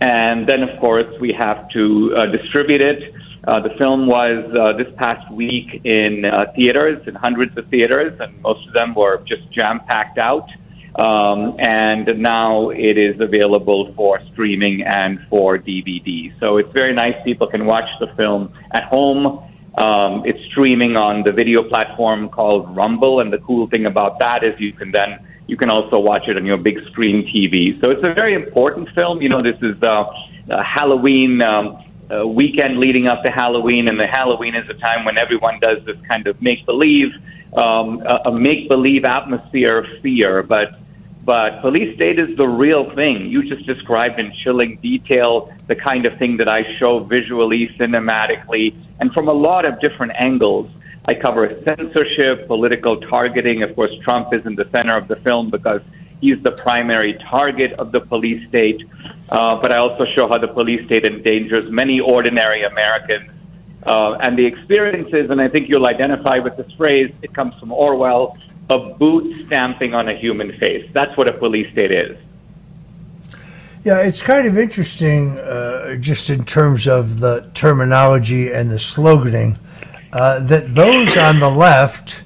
And 0.00 0.46
then, 0.46 0.62
of 0.62 0.78
course, 0.80 1.10
we 1.20 1.32
have 1.32 1.68
to 1.70 2.14
uh, 2.16 2.26
distribute 2.26 2.82
it. 2.82 3.14
Uh, 3.46 3.60
the 3.60 3.70
film 3.78 4.06
was 4.06 4.44
uh, 4.58 4.72
this 4.74 4.88
past 4.96 5.30
week 5.32 5.80
in 5.84 6.24
uh, 6.24 6.52
theaters, 6.54 7.06
in 7.08 7.14
hundreds 7.14 7.56
of 7.58 7.66
theaters, 7.68 8.18
and 8.20 8.40
most 8.42 8.66
of 8.68 8.74
them 8.74 8.94
were 8.94 9.22
just 9.26 9.50
jam 9.50 9.80
packed 9.88 10.18
out. 10.18 10.48
Um, 10.96 11.56
and 11.58 12.18
now 12.18 12.70
it 12.70 12.98
is 12.98 13.20
available 13.20 13.92
for 13.94 14.20
streaming 14.32 14.82
and 14.82 15.20
for 15.28 15.58
DVD. 15.58 16.38
So 16.40 16.56
it's 16.56 16.72
very 16.72 16.92
nice. 16.92 17.14
People 17.24 17.46
can 17.46 17.64
watch 17.64 17.88
the 18.00 18.08
film 18.16 18.52
at 18.74 18.84
home. 18.84 19.46
Um, 19.78 20.22
it's 20.26 20.44
streaming 20.50 20.96
on 20.96 21.22
the 21.24 21.32
video 21.32 21.62
platform 21.62 22.28
called 22.28 22.74
Rumble, 22.76 23.20
and 23.20 23.32
the 23.32 23.38
cool 23.38 23.68
thing 23.68 23.86
about 23.86 24.18
that 24.18 24.42
is 24.42 24.58
you 24.58 24.72
can 24.72 24.90
then 24.90 25.24
you 25.46 25.56
can 25.56 25.70
also 25.70 25.98
watch 25.98 26.28
it 26.28 26.36
on 26.36 26.44
your 26.44 26.58
big 26.58 26.78
screen 26.90 27.24
TV. 27.26 27.80
So 27.82 27.90
it's 27.90 28.06
a 28.06 28.14
very 28.14 28.34
important 28.34 28.88
film. 28.94 29.22
You 29.22 29.28
know, 29.28 29.42
this 29.42 29.56
is 29.62 29.80
uh, 29.82 30.04
a 30.50 30.62
Halloween. 30.62 31.42
Um, 31.42 31.84
uh, 32.10 32.26
weekend 32.26 32.78
leading 32.78 33.06
up 33.06 33.22
to 33.22 33.30
Halloween, 33.30 33.88
and 33.88 34.00
the 34.00 34.08
Halloween 34.08 34.56
is 34.56 34.68
a 34.68 34.74
time 34.74 35.04
when 35.04 35.16
everyone 35.16 35.60
does 35.60 35.78
this 35.86 35.96
kind 36.08 36.26
of 36.26 36.42
make 36.42 36.66
believe, 36.66 37.12
um, 37.54 38.02
a, 38.06 38.32
make 38.32 38.68
believe 38.68 39.04
atmosphere 39.04 39.78
of 39.78 39.86
fear. 40.02 40.42
But 40.42 40.74
but 41.24 41.60
police 41.60 41.94
state 41.96 42.20
is 42.20 42.36
the 42.36 42.48
real 42.48 42.94
thing. 42.94 43.26
You 43.26 43.48
just 43.48 43.66
described 43.66 44.18
in 44.18 44.32
chilling 44.42 44.76
detail 44.76 45.52
the 45.66 45.76
kind 45.76 46.06
of 46.06 46.18
thing 46.18 46.38
that 46.38 46.50
I 46.50 46.78
show 46.78 47.00
visually, 47.00 47.68
cinematically, 47.78 48.74
and 49.00 49.12
from 49.12 49.28
a 49.28 49.32
lot 49.32 49.66
of 49.66 49.80
different 49.80 50.12
angles. 50.16 50.70
I 51.04 51.14
cover 51.14 51.62
censorship, 51.64 52.46
political 52.46 53.00
targeting. 53.00 53.62
Of 53.62 53.74
course, 53.74 53.90
Trump 54.02 54.34
is 54.34 54.44
in 54.44 54.54
the 54.54 54.68
center 54.70 54.96
of 54.96 55.08
the 55.08 55.16
film 55.16 55.50
because 55.50 55.82
he's 56.20 56.42
the 56.42 56.50
primary 56.52 57.14
target 57.14 57.72
of 57.74 57.90
the 57.92 58.00
police 58.00 58.46
state. 58.48 58.86
Uh, 59.30 59.58
but 59.60 59.72
I 59.74 59.78
also 59.78 60.04
show 60.14 60.28
how 60.28 60.38
the 60.38 60.48
police 60.48 60.84
state 60.86 61.04
endangers 61.04 61.70
many 61.70 62.00
ordinary 62.00 62.64
Americans. 62.64 63.30
Uh, 63.84 64.12
and 64.20 64.38
the 64.38 64.44
experiences, 64.44 65.30
and 65.30 65.40
I 65.40 65.48
think 65.48 65.68
you'll 65.68 65.86
identify 65.86 66.38
with 66.38 66.56
this 66.56 66.70
phrase, 66.72 67.12
it 67.22 67.32
comes 67.32 67.54
from 67.58 67.72
Orwell 67.72 68.36
a 68.68 68.78
boot 68.78 69.34
stamping 69.46 69.94
on 69.94 70.08
a 70.08 70.14
human 70.14 70.52
face. 70.52 70.88
That's 70.92 71.16
what 71.16 71.28
a 71.28 71.32
police 71.32 71.70
state 71.72 71.94
is. 71.94 72.16
Yeah, 73.82 74.00
it's 74.00 74.20
kind 74.20 74.46
of 74.46 74.58
interesting, 74.58 75.38
uh, 75.38 75.96
just 75.96 76.28
in 76.28 76.44
terms 76.44 76.86
of 76.86 77.18
the 77.18 77.50
terminology 77.54 78.52
and 78.52 78.70
the 78.70 78.76
sloganing, 78.76 79.58
uh, 80.12 80.40
that 80.40 80.74
those 80.74 81.16
on 81.16 81.40
the 81.40 81.48
left, 81.48 82.22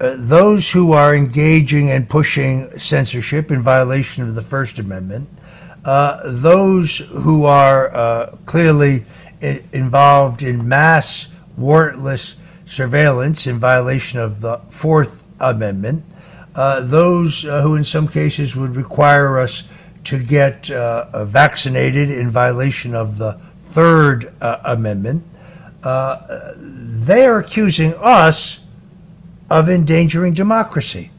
uh, 0.00 0.14
those 0.16 0.70
who 0.70 0.92
are 0.92 1.14
engaging 1.14 1.90
and 1.90 2.08
pushing 2.08 2.70
censorship 2.78 3.50
in 3.50 3.60
violation 3.60 4.22
of 4.22 4.36
the 4.36 4.42
First 4.42 4.78
Amendment, 4.78 5.28
uh, 5.84 6.20
those 6.24 6.98
who 6.98 7.44
are 7.44 7.92
uh, 7.94 8.36
clearly 8.46 9.04
involved 9.40 10.42
in 10.42 10.68
mass 10.68 11.34
warrantless 11.58 12.36
surveillance 12.64 13.46
in 13.46 13.58
violation 13.58 14.20
of 14.20 14.40
the 14.40 14.58
Fourth 14.70 15.24
Amendment, 15.40 16.04
uh, 16.54 16.80
those 16.80 17.44
uh, 17.44 17.62
who 17.62 17.76
in 17.76 17.84
some 17.84 18.08
cases 18.08 18.54
would 18.56 18.76
require 18.76 19.38
us 19.38 19.68
to 20.04 20.22
get 20.22 20.70
uh, 20.70 21.24
vaccinated 21.24 22.10
in 22.10 22.30
violation 22.30 22.94
of 22.94 23.18
the 23.18 23.40
Third 23.66 24.32
uh, 24.40 24.58
Amendment, 24.64 25.24
uh, 25.84 26.54
they 26.56 27.24
are 27.24 27.38
accusing 27.38 27.94
us 28.00 28.64
of 29.48 29.68
endangering 29.68 30.34
democracy. 30.34 31.10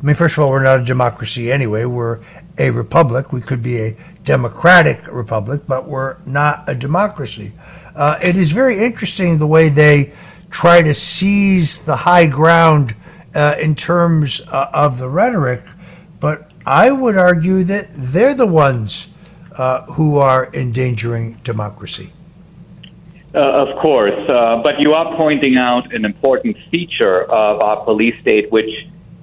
I 0.00 0.06
mean, 0.06 0.14
first 0.14 0.36
of 0.36 0.44
all, 0.44 0.50
we're 0.50 0.62
not 0.62 0.80
a 0.80 0.84
democracy 0.84 1.50
anyway. 1.50 1.84
We're 1.86 2.20
a 2.58 2.70
republic. 2.70 3.32
We 3.32 3.40
could 3.40 3.62
be 3.62 3.80
a 3.80 3.96
democratic 4.24 5.06
republic, 5.12 5.62
but 5.66 5.86
we're 5.86 6.16
not 6.24 6.64
a 6.68 6.74
democracy. 6.74 7.52
Uh, 7.94 8.18
it 8.22 8.36
is 8.36 8.52
very 8.52 8.84
interesting 8.84 9.38
the 9.38 9.46
way 9.46 9.68
they 9.68 10.12
try 10.50 10.82
to 10.82 10.94
seize 10.94 11.82
the 11.82 11.96
high 11.96 12.26
ground 12.26 12.94
uh, 13.34 13.56
in 13.60 13.74
terms 13.74 14.40
uh, 14.48 14.70
of 14.72 14.98
the 14.98 15.08
rhetoric, 15.08 15.62
but 16.20 16.50
I 16.64 16.90
would 16.90 17.16
argue 17.16 17.64
that 17.64 17.88
they're 17.94 18.34
the 18.34 18.46
ones 18.46 19.08
uh, 19.56 19.82
who 19.92 20.18
are 20.18 20.50
endangering 20.54 21.34
democracy. 21.44 22.10
Uh, 23.34 23.66
of 23.66 23.82
course, 23.82 24.30
uh, 24.30 24.62
but 24.62 24.74
you 24.78 24.92
are 24.92 25.16
pointing 25.16 25.58
out 25.58 25.92
an 25.92 26.04
important 26.04 26.56
feature 26.70 27.24
of 27.24 27.62
our 27.62 27.84
police 27.84 28.14
state, 28.20 28.50
which 28.52 28.70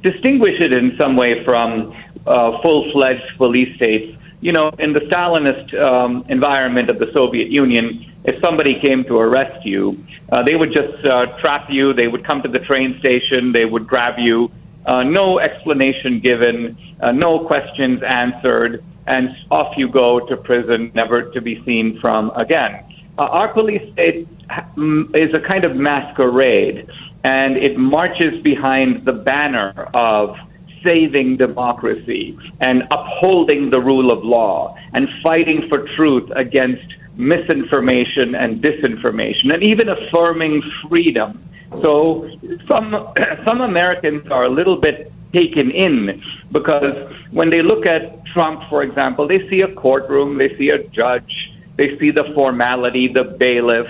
distinguishes 0.04 0.66
it 0.66 0.76
in 0.76 0.98
some 1.00 1.16
way 1.16 1.46
from 1.46 1.96
uh, 2.26 2.62
full-fledged 2.62 3.38
police 3.38 3.76
states. 3.76 4.18
You 4.42 4.54
know, 4.54 4.70
in 4.80 4.94
the 4.94 5.02
Stalinist 5.02 5.74
um, 5.80 6.26
environment 6.30 6.90
of 6.90 6.98
the 6.98 7.12
Soviet 7.14 7.50
Union, 7.50 8.12
if 8.24 8.42
somebody 8.44 8.80
came 8.80 9.04
to 9.06 9.18
arrest 9.18 9.66
you, 9.66 10.04
uh, 10.32 10.44
they 10.44 10.56
would 10.56 10.74
just 10.74 11.06
uh, 11.06 11.26
trap 11.38 11.70
you. 11.70 11.94
They 11.94 12.08
would 12.08 12.26
come 12.26 12.42
to 12.42 12.48
the 12.48 12.60
train 12.60 13.00
station. 13.00 13.52
They 13.52 13.66
would 13.66 13.88
grab 13.88 14.16
you. 14.18 14.52
Uh, 14.86 15.04
no 15.04 15.40
explanation 15.40 16.20
given, 16.20 16.76
uh, 17.02 17.12
no 17.12 17.46
questions 17.46 18.02
answered, 18.02 18.84
and 19.06 19.30
off 19.52 19.78
you 19.78 19.88
go 19.88 20.20
to 20.20 20.36
prison, 20.38 20.92
never 20.96 21.32
to 21.32 21.42
be 21.42 21.64
seen 21.66 22.00
from 22.00 22.32
again. 22.32 22.84
Uh, 23.18 23.24
our 23.24 23.54
police 23.54 23.92
state 23.94 24.28
mm, 24.76 25.06
is 25.16 25.30
a 25.38 25.42
kind 25.42 25.66
of 25.66 25.76
masquerade, 25.76 26.88
and 27.24 27.58
it 27.58 27.78
marches 27.78 28.42
behind 28.42 29.06
the 29.06 29.14
banner 29.14 29.72
of 29.94 30.36
saving 30.86 31.38
democracy 31.38 32.38
and 32.60 32.84
upholding 32.92 33.70
the 33.70 33.80
rule 33.80 34.12
of 34.12 34.24
law 34.24 34.76
and 34.94 35.08
fighting 35.24 35.68
for 35.70 35.88
truth 35.96 36.30
against 36.36 36.86
misinformation 37.16 38.36
and 38.36 38.64
disinformation, 38.64 39.54
and 39.54 39.68
even 39.68 39.90
affirming 39.90 40.62
freedom. 40.88 41.44
So 41.82 42.30
some 42.68 43.14
some 43.48 43.62
Americans 43.62 44.30
are 44.32 44.46
a 44.46 44.50
little 44.50 44.78
bit 44.78 45.12
taken 45.34 45.72
in 45.72 46.22
because 46.52 47.10
when 47.32 47.50
they 47.50 47.62
look 47.62 47.86
at 47.86 48.26
Trump, 48.26 48.62
for 48.70 48.84
example, 48.84 49.28
they 49.28 49.48
see 49.50 49.62
a 49.62 49.74
courtroom, 49.76 50.38
they 50.38 50.56
see 50.58 50.70
a 50.70 50.84
judge, 50.90 51.54
they 51.78 51.98
see 52.00 52.12
the 52.12 52.32
formality, 52.36 53.08
the 53.08 53.24
bailiff, 53.24 53.88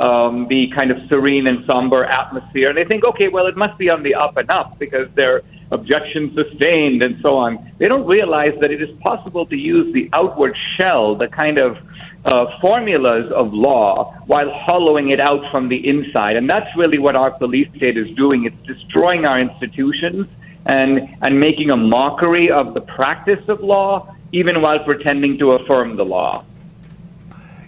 um, 0.00 0.46
the 0.48 0.70
kind 0.76 0.90
of 0.90 0.98
serene 1.08 1.46
and 1.46 1.64
somber 1.70 2.04
atmosphere. 2.04 2.68
And 2.68 2.78
they 2.78 2.84
think, 2.84 3.04
okay, 3.04 3.28
well, 3.28 3.46
it 3.46 3.56
must 3.56 3.78
be 3.78 3.90
on 3.90 4.02
the 4.02 4.14
up 4.14 4.36
and 4.36 4.50
up 4.50 4.78
because 4.78 5.08
they're 5.14 5.42
objection 5.70 6.34
sustained 6.34 7.02
and 7.02 7.20
so 7.22 7.36
on. 7.36 7.72
They 7.78 7.86
don't 7.86 8.06
realize 8.06 8.54
that 8.60 8.70
it 8.70 8.82
is 8.82 8.90
possible 9.00 9.46
to 9.46 9.56
use 9.56 9.92
the 9.92 10.08
outward 10.12 10.56
shell, 10.78 11.14
the 11.16 11.28
kind 11.28 11.58
of 11.58 11.78
uh, 12.24 12.46
formulas 12.60 13.30
of 13.32 13.52
law, 13.52 14.14
while 14.26 14.50
hollowing 14.50 15.10
it 15.10 15.20
out 15.20 15.50
from 15.50 15.68
the 15.68 15.88
inside. 15.88 16.36
And 16.36 16.48
that's 16.48 16.74
really 16.76 16.98
what 16.98 17.16
our 17.16 17.30
police 17.30 17.68
state 17.76 17.96
is 17.96 18.14
doing. 18.16 18.44
It's 18.44 18.66
destroying 18.66 19.26
our 19.26 19.40
institutions 19.40 20.26
and, 20.66 21.16
and 21.22 21.38
making 21.38 21.70
a 21.70 21.76
mockery 21.76 22.50
of 22.50 22.74
the 22.74 22.80
practice 22.80 23.48
of 23.48 23.60
law, 23.60 24.14
even 24.32 24.60
while 24.60 24.80
pretending 24.84 25.38
to 25.38 25.52
affirm 25.52 25.96
the 25.96 26.04
law. 26.04 26.44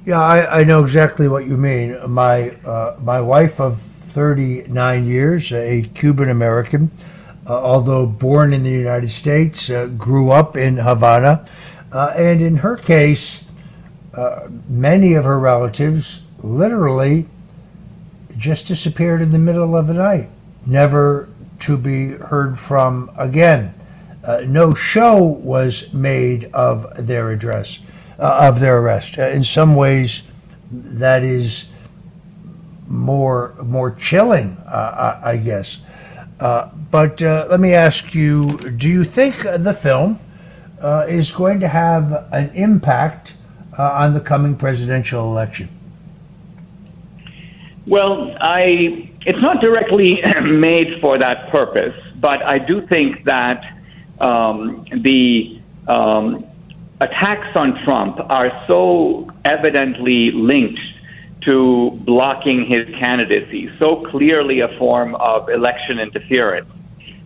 Yeah, 0.04 0.20
I, 0.20 0.60
I 0.60 0.64
know 0.64 0.82
exactly 0.82 1.28
what 1.28 1.46
you 1.46 1.56
mean. 1.56 1.96
My 2.10 2.50
uh, 2.64 2.96
my 3.02 3.20
wife 3.20 3.60
of 3.60 3.78
39 3.78 5.06
years, 5.06 5.52
a 5.52 5.82
Cuban 5.94 6.30
American, 6.30 6.90
although 7.46 8.06
born 8.06 8.52
in 8.52 8.62
the 8.62 8.70
United 8.70 9.10
States, 9.10 9.70
uh, 9.70 9.86
grew 9.86 10.30
up 10.30 10.56
in 10.56 10.76
Havana, 10.76 11.46
uh, 11.92 12.12
and 12.16 12.40
in 12.40 12.56
her 12.56 12.76
case, 12.76 13.44
uh, 14.14 14.48
many 14.68 15.14
of 15.14 15.24
her 15.24 15.38
relatives 15.38 16.22
literally 16.42 17.26
just 18.36 18.66
disappeared 18.66 19.20
in 19.20 19.32
the 19.32 19.38
middle 19.38 19.76
of 19.76 19.86
the 19.86 19.94
night, 19.94 20.28
never 20.66 21.28
to 21.60 21.76
be 21.76 22.08
heard 22.08 22.58
from 22.58 23.10
again. 23.16 23.74
Uh, 24.24 24.42
no 24.46 24.74
show 24.74 25.22
was 25.22 25.92
made 25.94 26.44
of 26.52 27.06
their 27.06 27.30
address, 27.30 27.80
uh, 28.18 28.48
of 28.48 28.60
their 28.60 28.78
arrest. 28.78 29.18
Uh, 29.18 29.28
in 29.28 29.42
some 29.42 29.74
ways, 29.74 30.22
that 30.70 31.22
is 31.22 31.68
more 32.86 33.54
more 33.62 33.92
chilling, 33.92 34.56
uh, 34.66 35.20
I, 35.22 35.30
I, 35.30 35.36
guess. 35.36 35.80
Uh, 36.40 36.70
but 36.90 37.22
uh, 37.22 37.46
let 37.50 37.60
me 37.60 37.74
ask 37.74 38.14
you: 38.14 38.58
Do 38.58 38.88
you 38.88 39.04
think 39.04 39.42
the 39.42 39.74
film 39.74 40.18
is 41.08 41.30
going 41.30 41.60
to 41.60 41.68
have 41.68 42.26
an 42.32 42.50
impact 42.54 43.34
on 43.78 44.14
the 44.14 44.20
coming 44.20 44.56
presidential 44.56 45.30
election? 45.30 45.68
Well, 47.86 48.36
I 48.40 49.10
it's 49.26 49.40
not 49.40 49.60
directly 49.60 50.22
made 50.42 51.00
for 51.00 51.18
that 51.18 51.50
purpose, 51.50 51.94
but 52.16 52.42
I 52.42 52.58
do 52.58 52.86
think 52.86 53.24
that 53.24 53.76
um, 54.20 54.86
the 55.02 55.60
um, 55.88 56.46
attacks 57.00 57.56
on 57.56 57.82
Trump 57.84 58.18
are 58.20 58.64
so 58.66 59.30
evidently 59.44 60.30
linked 60.30 60.80
to 61.42 61.90
blocking 62.04 62.66
his 62.66 62.86
candidacy, 62.96 63.70
so 63.78 63.96
clearly 63.96 64.60
a 64.60 64.68
form 64.78 65.14
of 65.14 65.48
election 65.48 65.98
interference, 65.98 66.70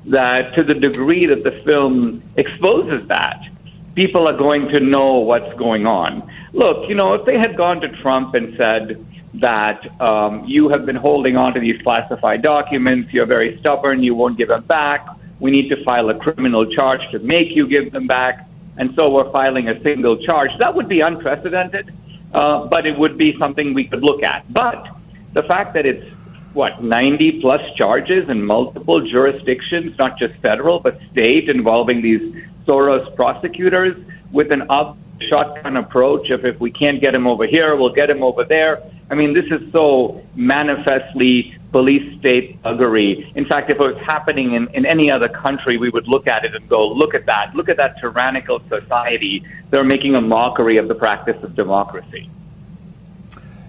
that 0.06 0.54
to 0.54 0.62
the 0.62 0.74
degree 0.74 1.26
that 1.26 1.42
the 1.42 1.50
film 1.50 2.22
exposes 2.36 3.06
that, 3.08 3.48
people 3.94 4.28
are 4.28 4.36
going 4.36 4.68
to 4.68 4.80
know 4.80 5.18
what's 5.18 5.52
going 5.58 5.86
on. 5.86 6.30
Look, 6.52 6.88
you 6.88 6.94
know, 6.94 7.14
if 7.14 7.24
they 7.24 7.38
had 7.38 7.56
gone 7.56 7.80
to 7.80 7.88
Trump 7.88 8.34
and 8.34 8.56
said, 8.56 9.04
that 9.34 10.00
um, 10.00 10.44
you 10.44 10.68
have 10.68 10.86
been 10.86 10.96
holding 10.96 11.36
on 11.36 11.54
to 11.54 11.60
these 11.60 11.80
classified 11.82 12.42
documents. 12.42 13.12
You're 13.12 13.26
very 13.26 13.58
stubborn. 13.58 14.02
You 14.02 14.14
won't 14.14 14.38
give 14.38 14.48
them 14.48 14.64
back. 14.64 15.06
We 15.40 15.50
need 15.50 15.68
to 15.70 15.82
file 15.84 16.08
a 16.10 16.14
criminal 16.14 16.66
charge 16.66 17.00
to 17.10 17.18
make 17.18 17.50
you 17.50 17.66
give 17.66 17.90
them 17.90 18.06
back. 18.06 18.46
And 18.76 18.94
so 18.94 19.10
we're 19.10 19.30
filing 19.30 19.68
a 19.68 19.80
single 19.82 20.16
charge. 20.24 20.50
That 20.58 20.74
would 20.74 20.88
be 20.88 21.00
unprecedented, 21.00 21.92
uh, 22.34 22.66
but 22.66 22.86
it 22.86 22.98
would 22.98 23.16
be 23.16 23.36
something 23.38 23.74
we 23.74 23.84
could 23.84 24.02
look 24.02 24.22
at. 24.22 24.44
But 24.52 24.88
the 25.32 25.42
fact 25.42 25.74
that 25.74 25.86
it's 25.86 26.04
what 26.52 26.82
90 26.82 27.40
plus 27.40 27.60
charges 27.76 28.28
in 28.28 28.44
multiple 28.44 29.00
jurisdictions, 29.00 29.98
not 29.98 30.18
just 30.18 30.34
federal 30.36 30.80
but 30.80 30.98
state, 31.12 31.48
involving 31.48 32.02
these 32.02 32.22
Soros 32.66 33.14
prosecutors 33.16 33.96
with 34.32 34.52
an 34.52 34.62
up 34.70 34.96
shotgun 35.28 35.76
approach 35.76 36.30
of 36.30 36.44
if 36.44 36.58
we 36.60 36.70
can't 36.70 37.00
get 37.00 37.14
him 37.14 37.26
over 37.26 37.46
here, 37.46 37.76
we'll 37.76 37.92
get 37.92 38.10
him 38.10 38.22
over 38.22 38.44
there. 38.44 38.82
I 39.10 39.14
mean, 39.14 39.34
this 39.34 39.46
is 39.50 39.70
so 39.72 40.24
manifestly 40.34 41.56
police 41.70 42.18
state 42.20 42.62
buggery. 42.62 43.34
In 43.36 43.44
fact, 43.44 43.70
if 43.70 43.78
it 43.78 43.82
was 43.82 43.96
happening 43.98 44.54
in, 44.54 44.68
in 44.68 44.86
any 44.86 45.10
other 45.10 45.28
country, 45.28 45.76
we 45.76 45.90
would 45.90 46.06
look 46.06 46.28
at 46.28 46.44
it 46.44 46.54
and 46.54 46.68
go, 46.68 46.88
look 46.88 47.14
at 47.14 47.26
that. 47.26 47.54
Look 47.54 47.68
at 47.68 47.76
that 47.78 47.98
tyrannical 47.98 48.60
society. 48.68 49.44
They're 49.70 49.84
making 49.84 50.14
a 50.14 50.20
mockery 50.20 50.78
of 50.78 50.88
the 50.88 50.94
practice 50.94 51.42
of 51.42 51.54
democracy. 51.54 52.30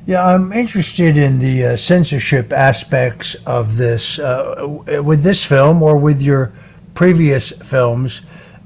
Yeah, 0.06 0.24
I'm 0.24 0.54
interested 0.54 1.18
in 1.18 1.40
the 1.40 1.66
uh, 1.66 1.78
censorship 1.78 2.54
aspects 2.54 3.34
of 3.48 3.76
this. 3.76 4.20
Uh, 4.20 4.84
with 5.04 5.24
this 5.24 5.44
film 5.44 5.82
or 5.82 5.98
with 5.98 6.22
your 6.22 6.54
previous 6.94 7.50
films, 7.52 8.22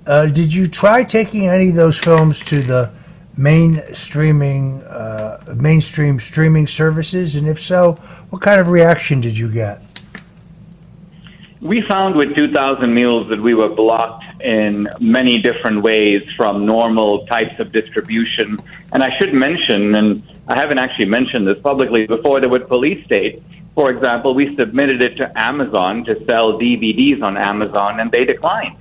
uh, 0.05 0.25
did 0.25 0.53
you 0.53 0.67
try 0.67 1.03
taking 1.03 1.47
any 1.47 1.69
of 1.69 1.75
those 1.75 1.97
films 1.97 2.43
to 2.43 2.61
the 2.61 2.91
mainstreaming, 3.37 4.85
uh, 4.89 5.53
mainstream 5.55 6.19
streaming 6.19 6.67
services? 6.67 7.35
And 7.35 7.47
if 7.47 7.59
so, 7.59 7.93
what 8.29 8.41
kind 8.41 8.59
of 8.59 8.69
reaction 8.69 9.21
did 9.21 9.37
you 9.37 9.51
get? 9.51 9.81
We 11.61 11.83
found 11.89 12.15
with 12.15 12.35
2,000 12.37 12.93
Mules 12.93 13.29
that 13.29 13.41
we 13.41 13.53
were 13.53 13.67
blocked 13.67 14.23
in 14.41 14.87
many 15.01 15.39
different 15.39 15.81
ways 15.81 16.23
from 16.37 16.65
normal 16.65 17.25
types 17.27 17.59
of 17.59 17.73
distribution. 17.73 18.57
And 18.93 19.03
I 19.03 19.17
should 19.17 19.33
mention, 19.33 19.93
and 19.95 20.23
I 20.47 20.57
haven't 20.57 20.77
actually 20.77 21.07
mentioned 21.07 21.47
this 21.47 21.59
publicly 21.61 22.07
before, 22.07 22.39
that 22.39 22.49
with 22.49 22.69
Police 22.69 23.03
State, 23.05 23.43
for 23.75 23.91
example, 23.91 24.33
we 24.33 24.55
submitted 24.57 25.03
it 25.03 25.15
to 25.17 25.31
Amazon 25.41 26.05
to 26.05 26.15
sell 26.25 26.59
DVDs 26.59 27.21
on 27.21 27.37
Amazon, 27.37 27.99
and 27.99 28.09
they 28.11 28.23
declined. 28.23 28.77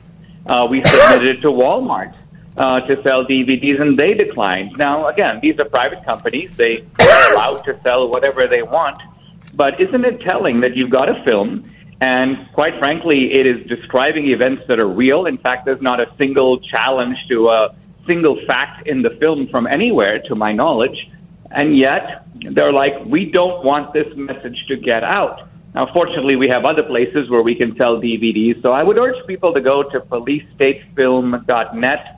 Uh, 0.46 0.66
we 0.70 0.82
submitted 0.82 1.36
it 1.36 1.40
to 1.42 1.48
Walmart 1.48 2.14
uh, 2.56 2.80
to 2.80 3.02
sell 3.02 3.24
DVDs, 3.24 3.80
and 3.80 3.98
they 3.98 4.14
declined. 4.14 4.76
Now, 4.76 5.06
again, 5.06 5.40
these 5.40 5.58
are 5.58 5.64
private 5.64 6.04
companies; 6.04 6.56
they 6.56 6.84
are 7.00 7.32
allowed 7.32 7.64
to 7.64 7.80
sell 7.82 8.08
whatever 8.08 8.46
they 8.46 8.62
want. 8.62 9.00
But 9.54 9.80
isn't 9.80 10.04
it 10.04 10.20
telling 10.20 10.60
that 10.60 10.76
you've 10.76 10.90
got 10.90 11.08
a 11.08 11.22
film, 11.24 11.70
and 12.00 12.48
quite 12.52 12.78
frankly, 12.78 13.32
it 13.32 13.48
is 13.48 13.66
describing 13.66 14.28
events 14.28 14.62
that 14.68 14.80
are 14.80 14.88
real? 14.88 15.26
In 15.26 15.38
fact, 15.38 15.64
there's 15.64 15.82
not 15.82 16.00
a 16.00 16.12
single 16.20 16.60
challenge 16.60 17.16
to 17.28 17.48
a 17.48 17.74
single 18.08 18.38
fact 18.46 18.86
in 18.86 19.02
the 19.02 19.10
film 19.22 19.48
from 19.48 19.66
anywhere, 19.66 20.20
to 20.28 20.34
my 20.34 20.52
knowledge, 20.52 21.10
and 21.50 21.76
yet 21.76 22.26
they're 22.52 22.72
like, 22.72 23.04
we 23.04 23.30
don't 23.30 23.62
want 23.64 23.92
this 23.92 24.06
message 24.16 24.64
to 24.68 24.76
get 24.76 25.04
out. 25.04 25.48
Now, 25.74 25.92
fortunately, 25.92 26.36
we 26.36 26.48
have 26.48 26.64
other 26.64 26.82
places 26.82 27.28
where 27.30 27.42
we 27.42 27.54
can 27.54 27.76
sell 27.76 28.00
DVDs. 28.00 28.62
So 28.62 28.72
I 28.72 28.82
would 28.82 28.98
urge 28.98 29.26
people 29.26 29.52
to 29.52 29.60
go 29.60 29.82
to 29.82 30.00
policestatefilm.net, 30.00 32.17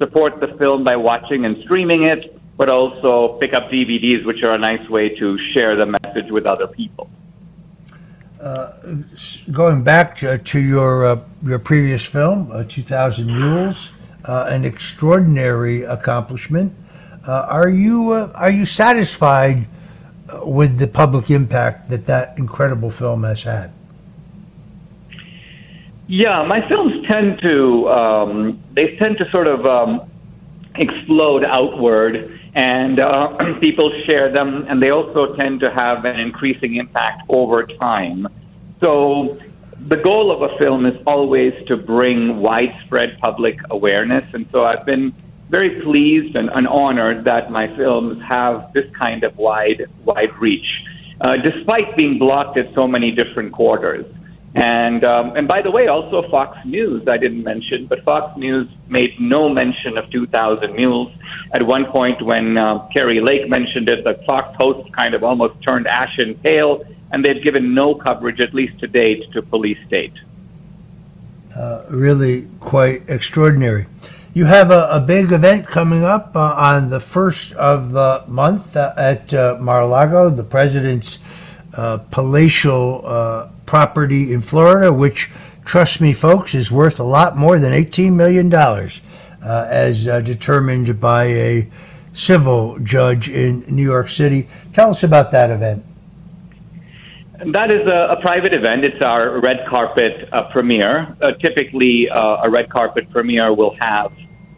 support 0.00 0.40
the 0.40 0.48
film 0.58 0.84
by 0.84 0.96
watching 0.96 1.44
and 1.44 1.62
streaming 1.64 2.06
it, 2.06 2.38
but 2.56 2.70
also 2.70 3.38
pick 3.38 3.52
up 3.54 3.70
DVDs, 3.70 4.24
which 4.24 4.42
are 4.42 4.52
a 4.52 4.58
nice 4.58 4.88
way 4.88 5.08
to 5.10 5.38
share 5.52 5.76
the 5.76 5.86
message 5.86 6.30
with 6.30 6.46
other 6.46 6.66
people. 6.66 7.10
Uh, 8.40 8.72
going 9.52 9.84
back 9.84 10.16
to, 10.16 10.38
to 10.38 10.58
your 10.58 11.04
uh, 11.04 11.20
your 11.42 11.58
previous 11.58 12.04
film, 12.04 12.50
uh, 12.50 12.64
2000 12.64 13.26
Mules, 13.26 13.92
uh, 14.24 14.46
an 14.48 14.64
extraordinary 14.64 15.82
accomplishment. 15.82 16.72
Uh, 17.26 17.46
are 17.50 17.68
you 17.68 18.12
uh, 18.12 18.32
are 18.34 18.50
you 18.50 18.64
satisfied? 18.64 19.66
with 20.44 20.78
the 20.78 20.86
public 20.86 21.30
impact 21.30 21.90
that 21.90 22.06
that 22.06 22.38
incredible 22.38 22.90
film 22.90 23.24
has 23.24 23.42
had? 23.42 23.70
Yeah, 26.12 26.44
my 26.44 26.68
films 26.68 27.06
tend 27.06 27.40
to 27.42 27.88
um, 27.88 28.60
they 28.72 28.96
tend 28.96 29.18
to 29.18 29.30
sort 29.30 29.48
of 29.48 29.64
um, 29.64 30.10
explode 30.74 31.44
outward, 31.44 32.36
and 32.52 33.00
uh, 33.00 33.54
people 33.60 33.92
share 34.08 34.28
them, 34.32 34.66
and 34.68 34.82
they 34.82 34.90
also 34.90 35.36
tend 35.36 35.60
to 35.60 35.70
have 35.70 36.04
an 36.04 36.18
increasing 36.18 36.74
impact 36.74 37.22
over 37.28 37.64
time. 37.64 38.26
So 38.80 39.38
the 39.86 39.98
goal 39.98 40.32
of 40.32 40.50
a 40.50 40.58
film 40.58 40.84
is 40.84 41.00
always 41.06 41.54
to 41.68 41.76
bring 41.76 42.38
widespread 42.38 43.20
public 43.20 43.60
awareness, 43.70 44.34
and 44.34 44.48
so 44.50 44.64
I've 44.64 44.84
been 44.84 45.14
very 45.48 45.80
pleased 45.80 46.34
and, 46.34 46.50
and 46.50 46.66
honored 46.66 47.22
that 47.26 47.52
my 47.52 47.68
films 47.76 48.20
have 48.24 48.72
this 48.72 48.90
kind 48.96 49.22
of 49.22 49.38
wide 49.38 49.86
wide 50.04 50.36
reach, 50.38 50.82
uh, 51.20 51.36
despite 51.36 51.96
being 51.96 52.18
blocked 52.18 52.58
at 52.58 52.74
so 52.74 52.88
many 52.88 53.12
different 53.12 53.52
quarters. 53.52 54.06
And 54.54 55.06
um, 55.06 55.36
and 55.36 55.46
by 55.46 55.62
the 55.62 55.70
way, 55.70 55.86
also 55.86 56.28
Fox 56.28 56.58
News 56.64 57.06
I 57.08 57.18
didn't 57.18 57.44
mention, 57.44 57.86
but 57.86 58.02
Fox 58.02 58.36
News 58.36 58.68
made 58.88 59.14
no 59.20 59.48
mention 59.48 59.96
of 59.96 60.10
2,000 60.10 60.74
Mules. 60.74 61.12
At 61.52 61.62
one 61.62 61.86
point, 61.86 62.20
when 62.20 62.58
uh, 62.58 62.88
Kari 62.88 63.20
Lake 63.20 63.48
mentioned 63.48 63.88
it, 63.88 64.02
the 64.02 64.14
Fox 64.26 64.56
host 64.58 64.92
kind 64.92 65.14
of 65.14 65.22
almost 65.22 65.62
turned 65.62 65.86
ashen 65.86 66.34
pale, 66.42 66.84
and 67.12 67.24
they've 67.24 67.42
given 67.42 67.74
no 67.74 67.94
coverage, 67.94 68.40
at 68.40 68.52
least 68.52 68.78
to 68.80 68.88
date, 68.88 69.30
to 69.32 69.42
Police 69.42 69.78
State. 69.86 70.14
Uh, 71.54 71.84
really 71.88 72.48
quite 72.58 73.08
extraordinary. 73.08 73.86
You 74.34 74.46
have 74.46 74.70
a, 74.70 74.88
a 74.90 75.00
big 75.00 75.32
event 75.32 75.66
coming 75.66 76.04
up 76.04 76.34
uh, 76.34 76.54
on 76.56 76.90
the 76.90 77.00
first 77.00 77.52
of 77.54 77.92
the 77.92 78.24
month 78.26 78.76
uh, 78.76 78.94
at 78.96 79.34
uh, 79.34 79.58
Mar-a-Lago, 79.60 80.30
the 80.30 80.44
president's 80.44 81.18
uh, 81.76 81.98
palatial 82.10 83.50
property 83.70 84.32
in 84.32 84.40
Florida, 84.40 84.92
which, 84.92 85.30
trust 85.64 86.00
me, 86.00 86.12
folks, 86.12 86.56
is 86.56 86.72
worth 86.72 86.98
a 86.98 87.04
lot 87.04 87.36
more 87.36 87.56
than 87.60 87.72
$18 87.72 88.12
million, 88.14 88.52
uh, 88.52 88.88
as 89.70 90.08
uh, 90.08 90.20
determined 90.20 91.00
by 91.00 91.26
a 91.26 91.68
civil 92.12 92.80
judge 92.80 93.30
in 93.30 93.64
New 93.68 93.84
York 93.84 94.08
City. 94.08 94.48
Tell 94.72 94.90
us 94.90 95.04
about 95.04 95.30
that 95.30 95.50
event. 95.50 95.84
That 97.52 97.72
is 97.72 97.88
a, 97.88 98.18
a 98.18 98.20
private 98.20 98.56
event. 98.56 98.84
It's 98.84 99.06
our 99.06 99.40
red 99.40 99.64
carpet 99.68 100.28
uh, 100.32 100.50
premiere. 100.50 101.16
Uh, 101.22 101.30
typically, 101.40 102.10
uh, 102.10 102.42
a 102.46 102.50
red 102.50 102.68
carpet 102.70 103.08
premiere 103.12 103.54
will 103.54 103.76
have 103.80 104.10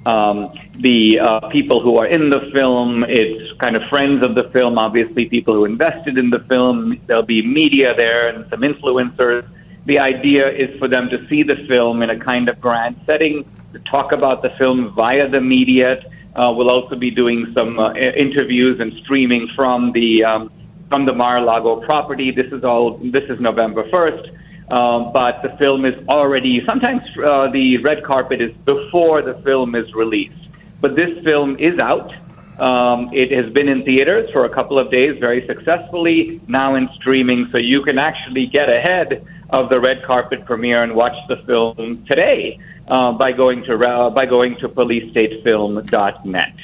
um, 0.07 0.53
the 0.75 1.19
uh, 1.21 1.49
people 1.49 1.81
who 1.81 1.97
are 1.97 2.07
in 2.07 2.31
the 2.31 2.51
film. 2.55 3.05
It's 3.09 3.59
kind 3.61 3.77
of 3.77 3.89
friends 3.89 4.25
of 4.25 4.35
the 4.35 4.51
film, 4.51 4.79
obviously, 4.79 5.27
people 5.27 5.55
who 5.55 5.65
invested 5.65 6.19
in 6.19 6.31
the 6.31 6.41
film. 6.51 7.01
There'll 7.07 7.23
be 7.23 7.47
media 7.47 7.95
there 7.97 8.29
and 8.29 8.49
some 8.51 8.63
influencers. 8.63 9.47
The 9.87 10.01
idea 10.01 10.49
is 10.49 10.79
for 10.79 10.89
them 10.89 11.09
to 11.11 11.27
see 11.29 11.43
the 11.43 11.57
film 11.69 12.03
in 12.03 12.11
a 12.11 12.19
kind 12.19 12.49
of 12.49 12.61
grand 12.61 13.01
setting, 13.09 13.45
to 13.73 13.79
talk 13.81 14.13
about 14.13 14.43
the 14.43 14.51
film 14.51 14.93
via 14.95 15.29
the 15.29 15.41
media. 15.41 16.03
Uh, 16.35 16.53
we'll 16.57 16.71
also 16.71 16.97
be 16.97 17.11
doing 17.11 17.53
some 17.57 17.79
uh, 17.79 17.93
interviews 17.95 18.81
and 18.81 18.93
streaming 19.05 19.49
from 19.55 19.93
the 19.93 20.25
um, 20.25 20.53
from 20.89 21.07
the 21.07 21.13
Mar-a-Lago 21.13 21.81
property. 21.81 22.31
This 22.31 22.53
is 22.53 22.65
all. 22.65 22.99
This 22.99 23.25
is 23.29 23.41
November 23.41 23.89
first. 23.91 24.31
Um, 24.71 25.13
but 25.13 25.43
the 25.43 25.51
film 25.63 25.85
is 25.85 25.95
already. 26.09 26.65
Sometimes 26.67 27.03
uh, 27.19 27.51
the 27.51 27.79
red 27.79 28.03
carpet 28.05 28.41
is 28.41 28.53
before 28.65 29.21
the 29.23 29.35
film 29.43 29.75
is 29.75 29.93
released. 29.95 30.49
But 30.81 30.97
this 30.97 31.23
film 31.25 31.57
is 31.59 31.79
out. 31.79 32.15
Um, 32.59 33.11
it 33.13 33.31
has 33.33 33.53
been 33.53 33.69
in 33.69 33.85
theaters 33.85 34.31
for 34.31 34.45
a 34.45 34.49
couple 34.49 34.79
of 34.79 34.91
days 34.91 35.19
very 35.19 35.47
successfully. 35.47 36.41
Now 36.49 36.75
in 36.77 36.89
streaming, 36.95 37.51
so 37.53 37.61
you 37.61 37.83
can 37.83 37.99
actually 37.99 38.47
get 38.47 38.69
ahead 38.69 39.27
of 39.51 39.69
the 39.69 39.81
red 39.81 40.03
carpet 40.05 40.45
premiere 40.45 40.83
and 40.83 40.95
watch 40.95 41.17
the 41.29 41.37
film 41.39 42.05
today 42.09 42.59
uh, 42.89 43.13
by 43.13 43.33
going 43.33 43.63
to 43.65 43.75
uh, 43.75 44.11
by 44.11 44.27
going 44.27 44.57
to 44.57 44.69
policestatefilm.net. 44.69 46.55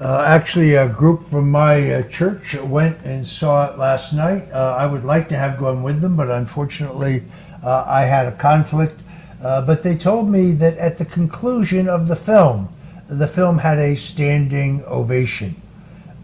Uh, 0.00 0.22
actually, 0.28 0.76
a 0.76 0.88
group 0.88 1.24
from 1.24 1.50
my 1.50 1.92
uh, 1.92 2.02
church 2.04 2.54
went 2.62 2.96
and 3.04 3.26
saw 3.26 3.68
it 3.68 3.78
last 3.78 4.12
night. 4.12 4.48
Uh, 4.52 4.76
I 4.78 4.86
would 4.86 5.02
like 5.02 5.28
to 5.30 5.36
have 5.36 5.58
gone 5.58 5.82
with 5.82 6.00
them, 6.00 6.14
but 6.14 6.30
unfortunately, 6.30 7.24
uh, 7.64 7.84
I 7.84 8.02
had 8.02 8.26
a 8.28 8.32
conflict. 8.36 8.94
Uh, 9.42 9.66
but 9.66 9.82
they 9.82 9.96
told 9.96 10.28
me 10.28 10.52
that 10.52 10.78
at 10.78 10.98
the 10.98 11.04
conclusion 11.04 11.88
of 11.88 12.06
the 12.06 12.14
film, 12.14 12.68
the 13.08 13.26
film 13.26 13.58
had 13.58 13.78
a 13.78 13.96
standing 13.96 14.84
ovation. 14.86 15.60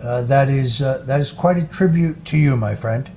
Uh, 0.01 0.23
that 0.23 0.49
is 0.49 0.79
that 0.79 1.21
is 1.21 1.33
quite 1.33 1.57
a 1.57 1.65
tribute 1.65 2.25
to 2.27 2.37
you, 2.37 2.57
my 2.57 2.77
friend. 2.77 3.11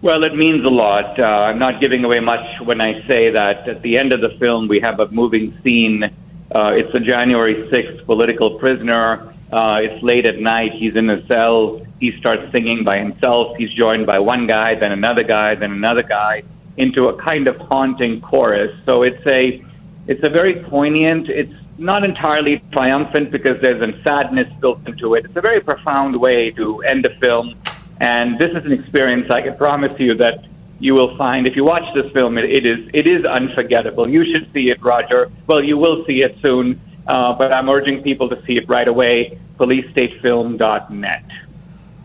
Well, 0.00 0.24
it 0.24 0.34
means 0.34 0.64
a 0.64 0.70
lot. 0.70 1.20
I'm 1.20 1.58
not 1.58 1.82
giving 1.82 2.04
away 2.04 2.20
much 2.20 2.60
when 2.62 2.80
I 2.80 3.06
say 3.06 3.30
that 3.30 3.68
at 3.68 3.82
the 3.82 3.98
end 3.98 4.14
of 4.14 4.22
the 4.22 4.30
film 4.38 4.68
we 4.68 4.80
have 4.80 5.00
a 5.00 5.08
moving 5.08 5.58
scene 5.62 6.10
uh, 6.52 6.70
it's 6.72 6.92
a 6.94 7.00
January 7.00 7.68
6th 7.68 8.04
political 8.06 8.58
prisoner. 8.58 9.32
Uh, 9.52 9.80
it's 9.82 10.02
late 10.02 10.26
at 10.26 10.38
night. 10.38 10.72
He's 10.72 10.96
in 10.96 11.08
a 11.10 11.24
cell. 11.26 11.84
He 12.00 12.16
starts 12.18 12.50
singing 12.52 12.84
by 12.84 12.98
himself. 12.98 13.56
He's 13.56 13.72
joined 13.72 14.06
by 14.06 14.18
one 14.18 14.46
guy, 14.46 14.74
then 14.74 14.92
another 14.92 15.22
guy, 15.22 15.54
then 15.54 15.72
another 15.72 16.02
guy, 16.02 16.42
into 16.76 17.08
a 17.08 17.16
kind 17.16 17.46
of 17.48 17.56
haunting 17.56 18.20
chorus. 18.20 18.76
So 18.84 19.02
it's 19.02 19.24
a, 19.26 19.62
it's 20.06 20.26
a 20.26 20.30
very 20.30 20.54
poignant. 20.64 21.28
It's 21.28 21.54
not 21.78 22.04
entirely 22.04 22.62
triumphant 22.72 23.30
because 23.30 23.60
there's 23.60 23.82
a 23.82 24.02
sadness 24.02 24.50
built 24.60 24.86
into 24.86 25.14
it. 25.14 25.24
It's 25.24 25.36
a 25.36 25.40
very 25.40 25.60
profound 25.60 26.16
way 26.16 26.50
to 26.52 26.82
end 26.82 27.06
a 27.06 27.14
film, 27.16 27.54
and 28.00 28.38
this 28.38 28.50
is 28.50 28.64
an 28.66 28.72
experience 28.72 29.30
I 29.30 29.40
can 29.42 29.56
promise 29.56 29.98
you 29.98 30.14
that 30.16 30.44
you 30.80 30.94
will 30.94 31.16
find 31.16 31.46
if 31.46 31.54
you 31.54 31.64
watch 31.64 31.84
this 31.94 32.10
film, 32.12 32.38
it, 32.38 32.46
it 32.46 32.66
is 32.66 32.90
it 32.92 33.08
is 33.08 33.24
unforgettable. 33.24 34.08
You 34.08 34.24
should 34.24 34.50
see 34.52 34.70
it, 34.70 34.82
Roger. 34.82 35.30
Well, 35.46 35.62
you 35.62 35.76
will 35.76 36.04
see 36.06 36.24
it 36.24 36.38
soon, 36.44 36.80
uh, 37.06 37.34
but 37.34 37.54
I'm 37.54 37.68
urging 37.68 38.02
people 38.02 38.28
to 38.30 38.42
see 38.44 38.56
it 38.56 38.68
right 38.68 38.88
away. 38.88 39.38
PoliceStateFilm.net. 39.58 41.24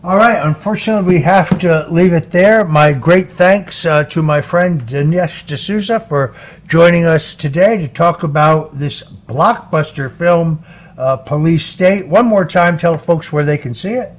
All 0.04 0.18
right. 0.18 0.46
Unfortunately, 0.46 1.16
we 1.16 1.22
have 1.22 1.58
to 1.60 1.86
leave 1.90 2.12
it 2.12 2.30
there. 2.30 2.64
My 2.64 2.92
great 2.92 3.28
thanks 3.28 3.86
uh, 3.86 4.04
to 4.04 4.22
my 4.22 4.42
friend 4.42 4.82
Dinesh 4.82 5.46
D'Souza 5.46 5.98
for 5.98 6.34
joining 6.68 7.06
us 7.06 7.34
today 7.34 7.78
to 7.78 7.88
talk 7.88 8.22
about 8.22 8.78
this 8.78 9.02
blockbuster 9.02 10.12
film, 10.12 10.62
uh, 10.98 11.16
Police 11.16 11.64
State. 11.64 12.06
One 12.08 12.26
more 12.26 12.44
time, 12.44 12.76
tell 12.76 12.98
folks 12.98 13.32
where 13.32 13.44
they 13.44 13.58
can 13.58 13.72
see 13.72 13.94
it. 13.94 14.12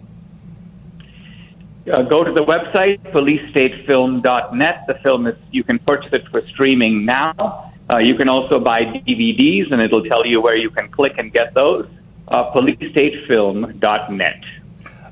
Uh, 1.92 2.02
go 2.02 2.24
to 2.24 2.34
the 2.34 2.44
website, 2.44 3.00
policestatefilm.net. 3.14 4.84
The 4.88 4.96
film 5.04 5.28
is, 5.28 5.36
you 5.52 5.64
can 5.64 5.80
purchase 5.80 6.12
it 6.12 6.28
for 6.30 6.42
streaming 6.50 7.06
now. 7.06 7.72
Uh, 7.94 8.00
you 8.00 8.16
can 8.16 8.28
also 8.30 8.60
buy 8.60 8.82
DVDs, 8.82 9.72
and 9.72 9.82
it'll 9.82 10.04
tell 10.04 10.26
you 10.26 10.42
where 10.42 10.58
you 10.58 10.70
can 10.70 10.90
click 10.90 11.14
and 11.18 11.32
get 11.32 11.54
those. 11.54 11.88
Uh, 12.28 12.52
policestatefilm.net. 12.52 14.44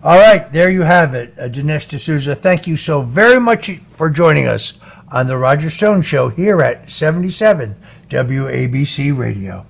All 0.03 0.19
right, 0.19 0.51
there 0.51 0.69
you 0.69 0.81
have 0.81 1.15
it. 1.15 1.33
Uh, 1.39 1.47
Dinesh 1.47 1.87
D'Souza, 1.87 2.35
thank 2.35 2.67
you 2.67 2.75
so 2.75 3.01
very 3.01 3.39
much 3.39 3.77
for 3.77 4.09
joining 4.09 4.45
us 4.45 4.77
on 5.11 5.27
The 5.27 5.37
Roger 5.37 5.69
Stone 5.69 6.01
Show 6.01 6.27
here 6.29 6.61
at 6.61 6.91
77 6.91 7.75
WABC 8.09 9.17
Radio. 9.17 9.65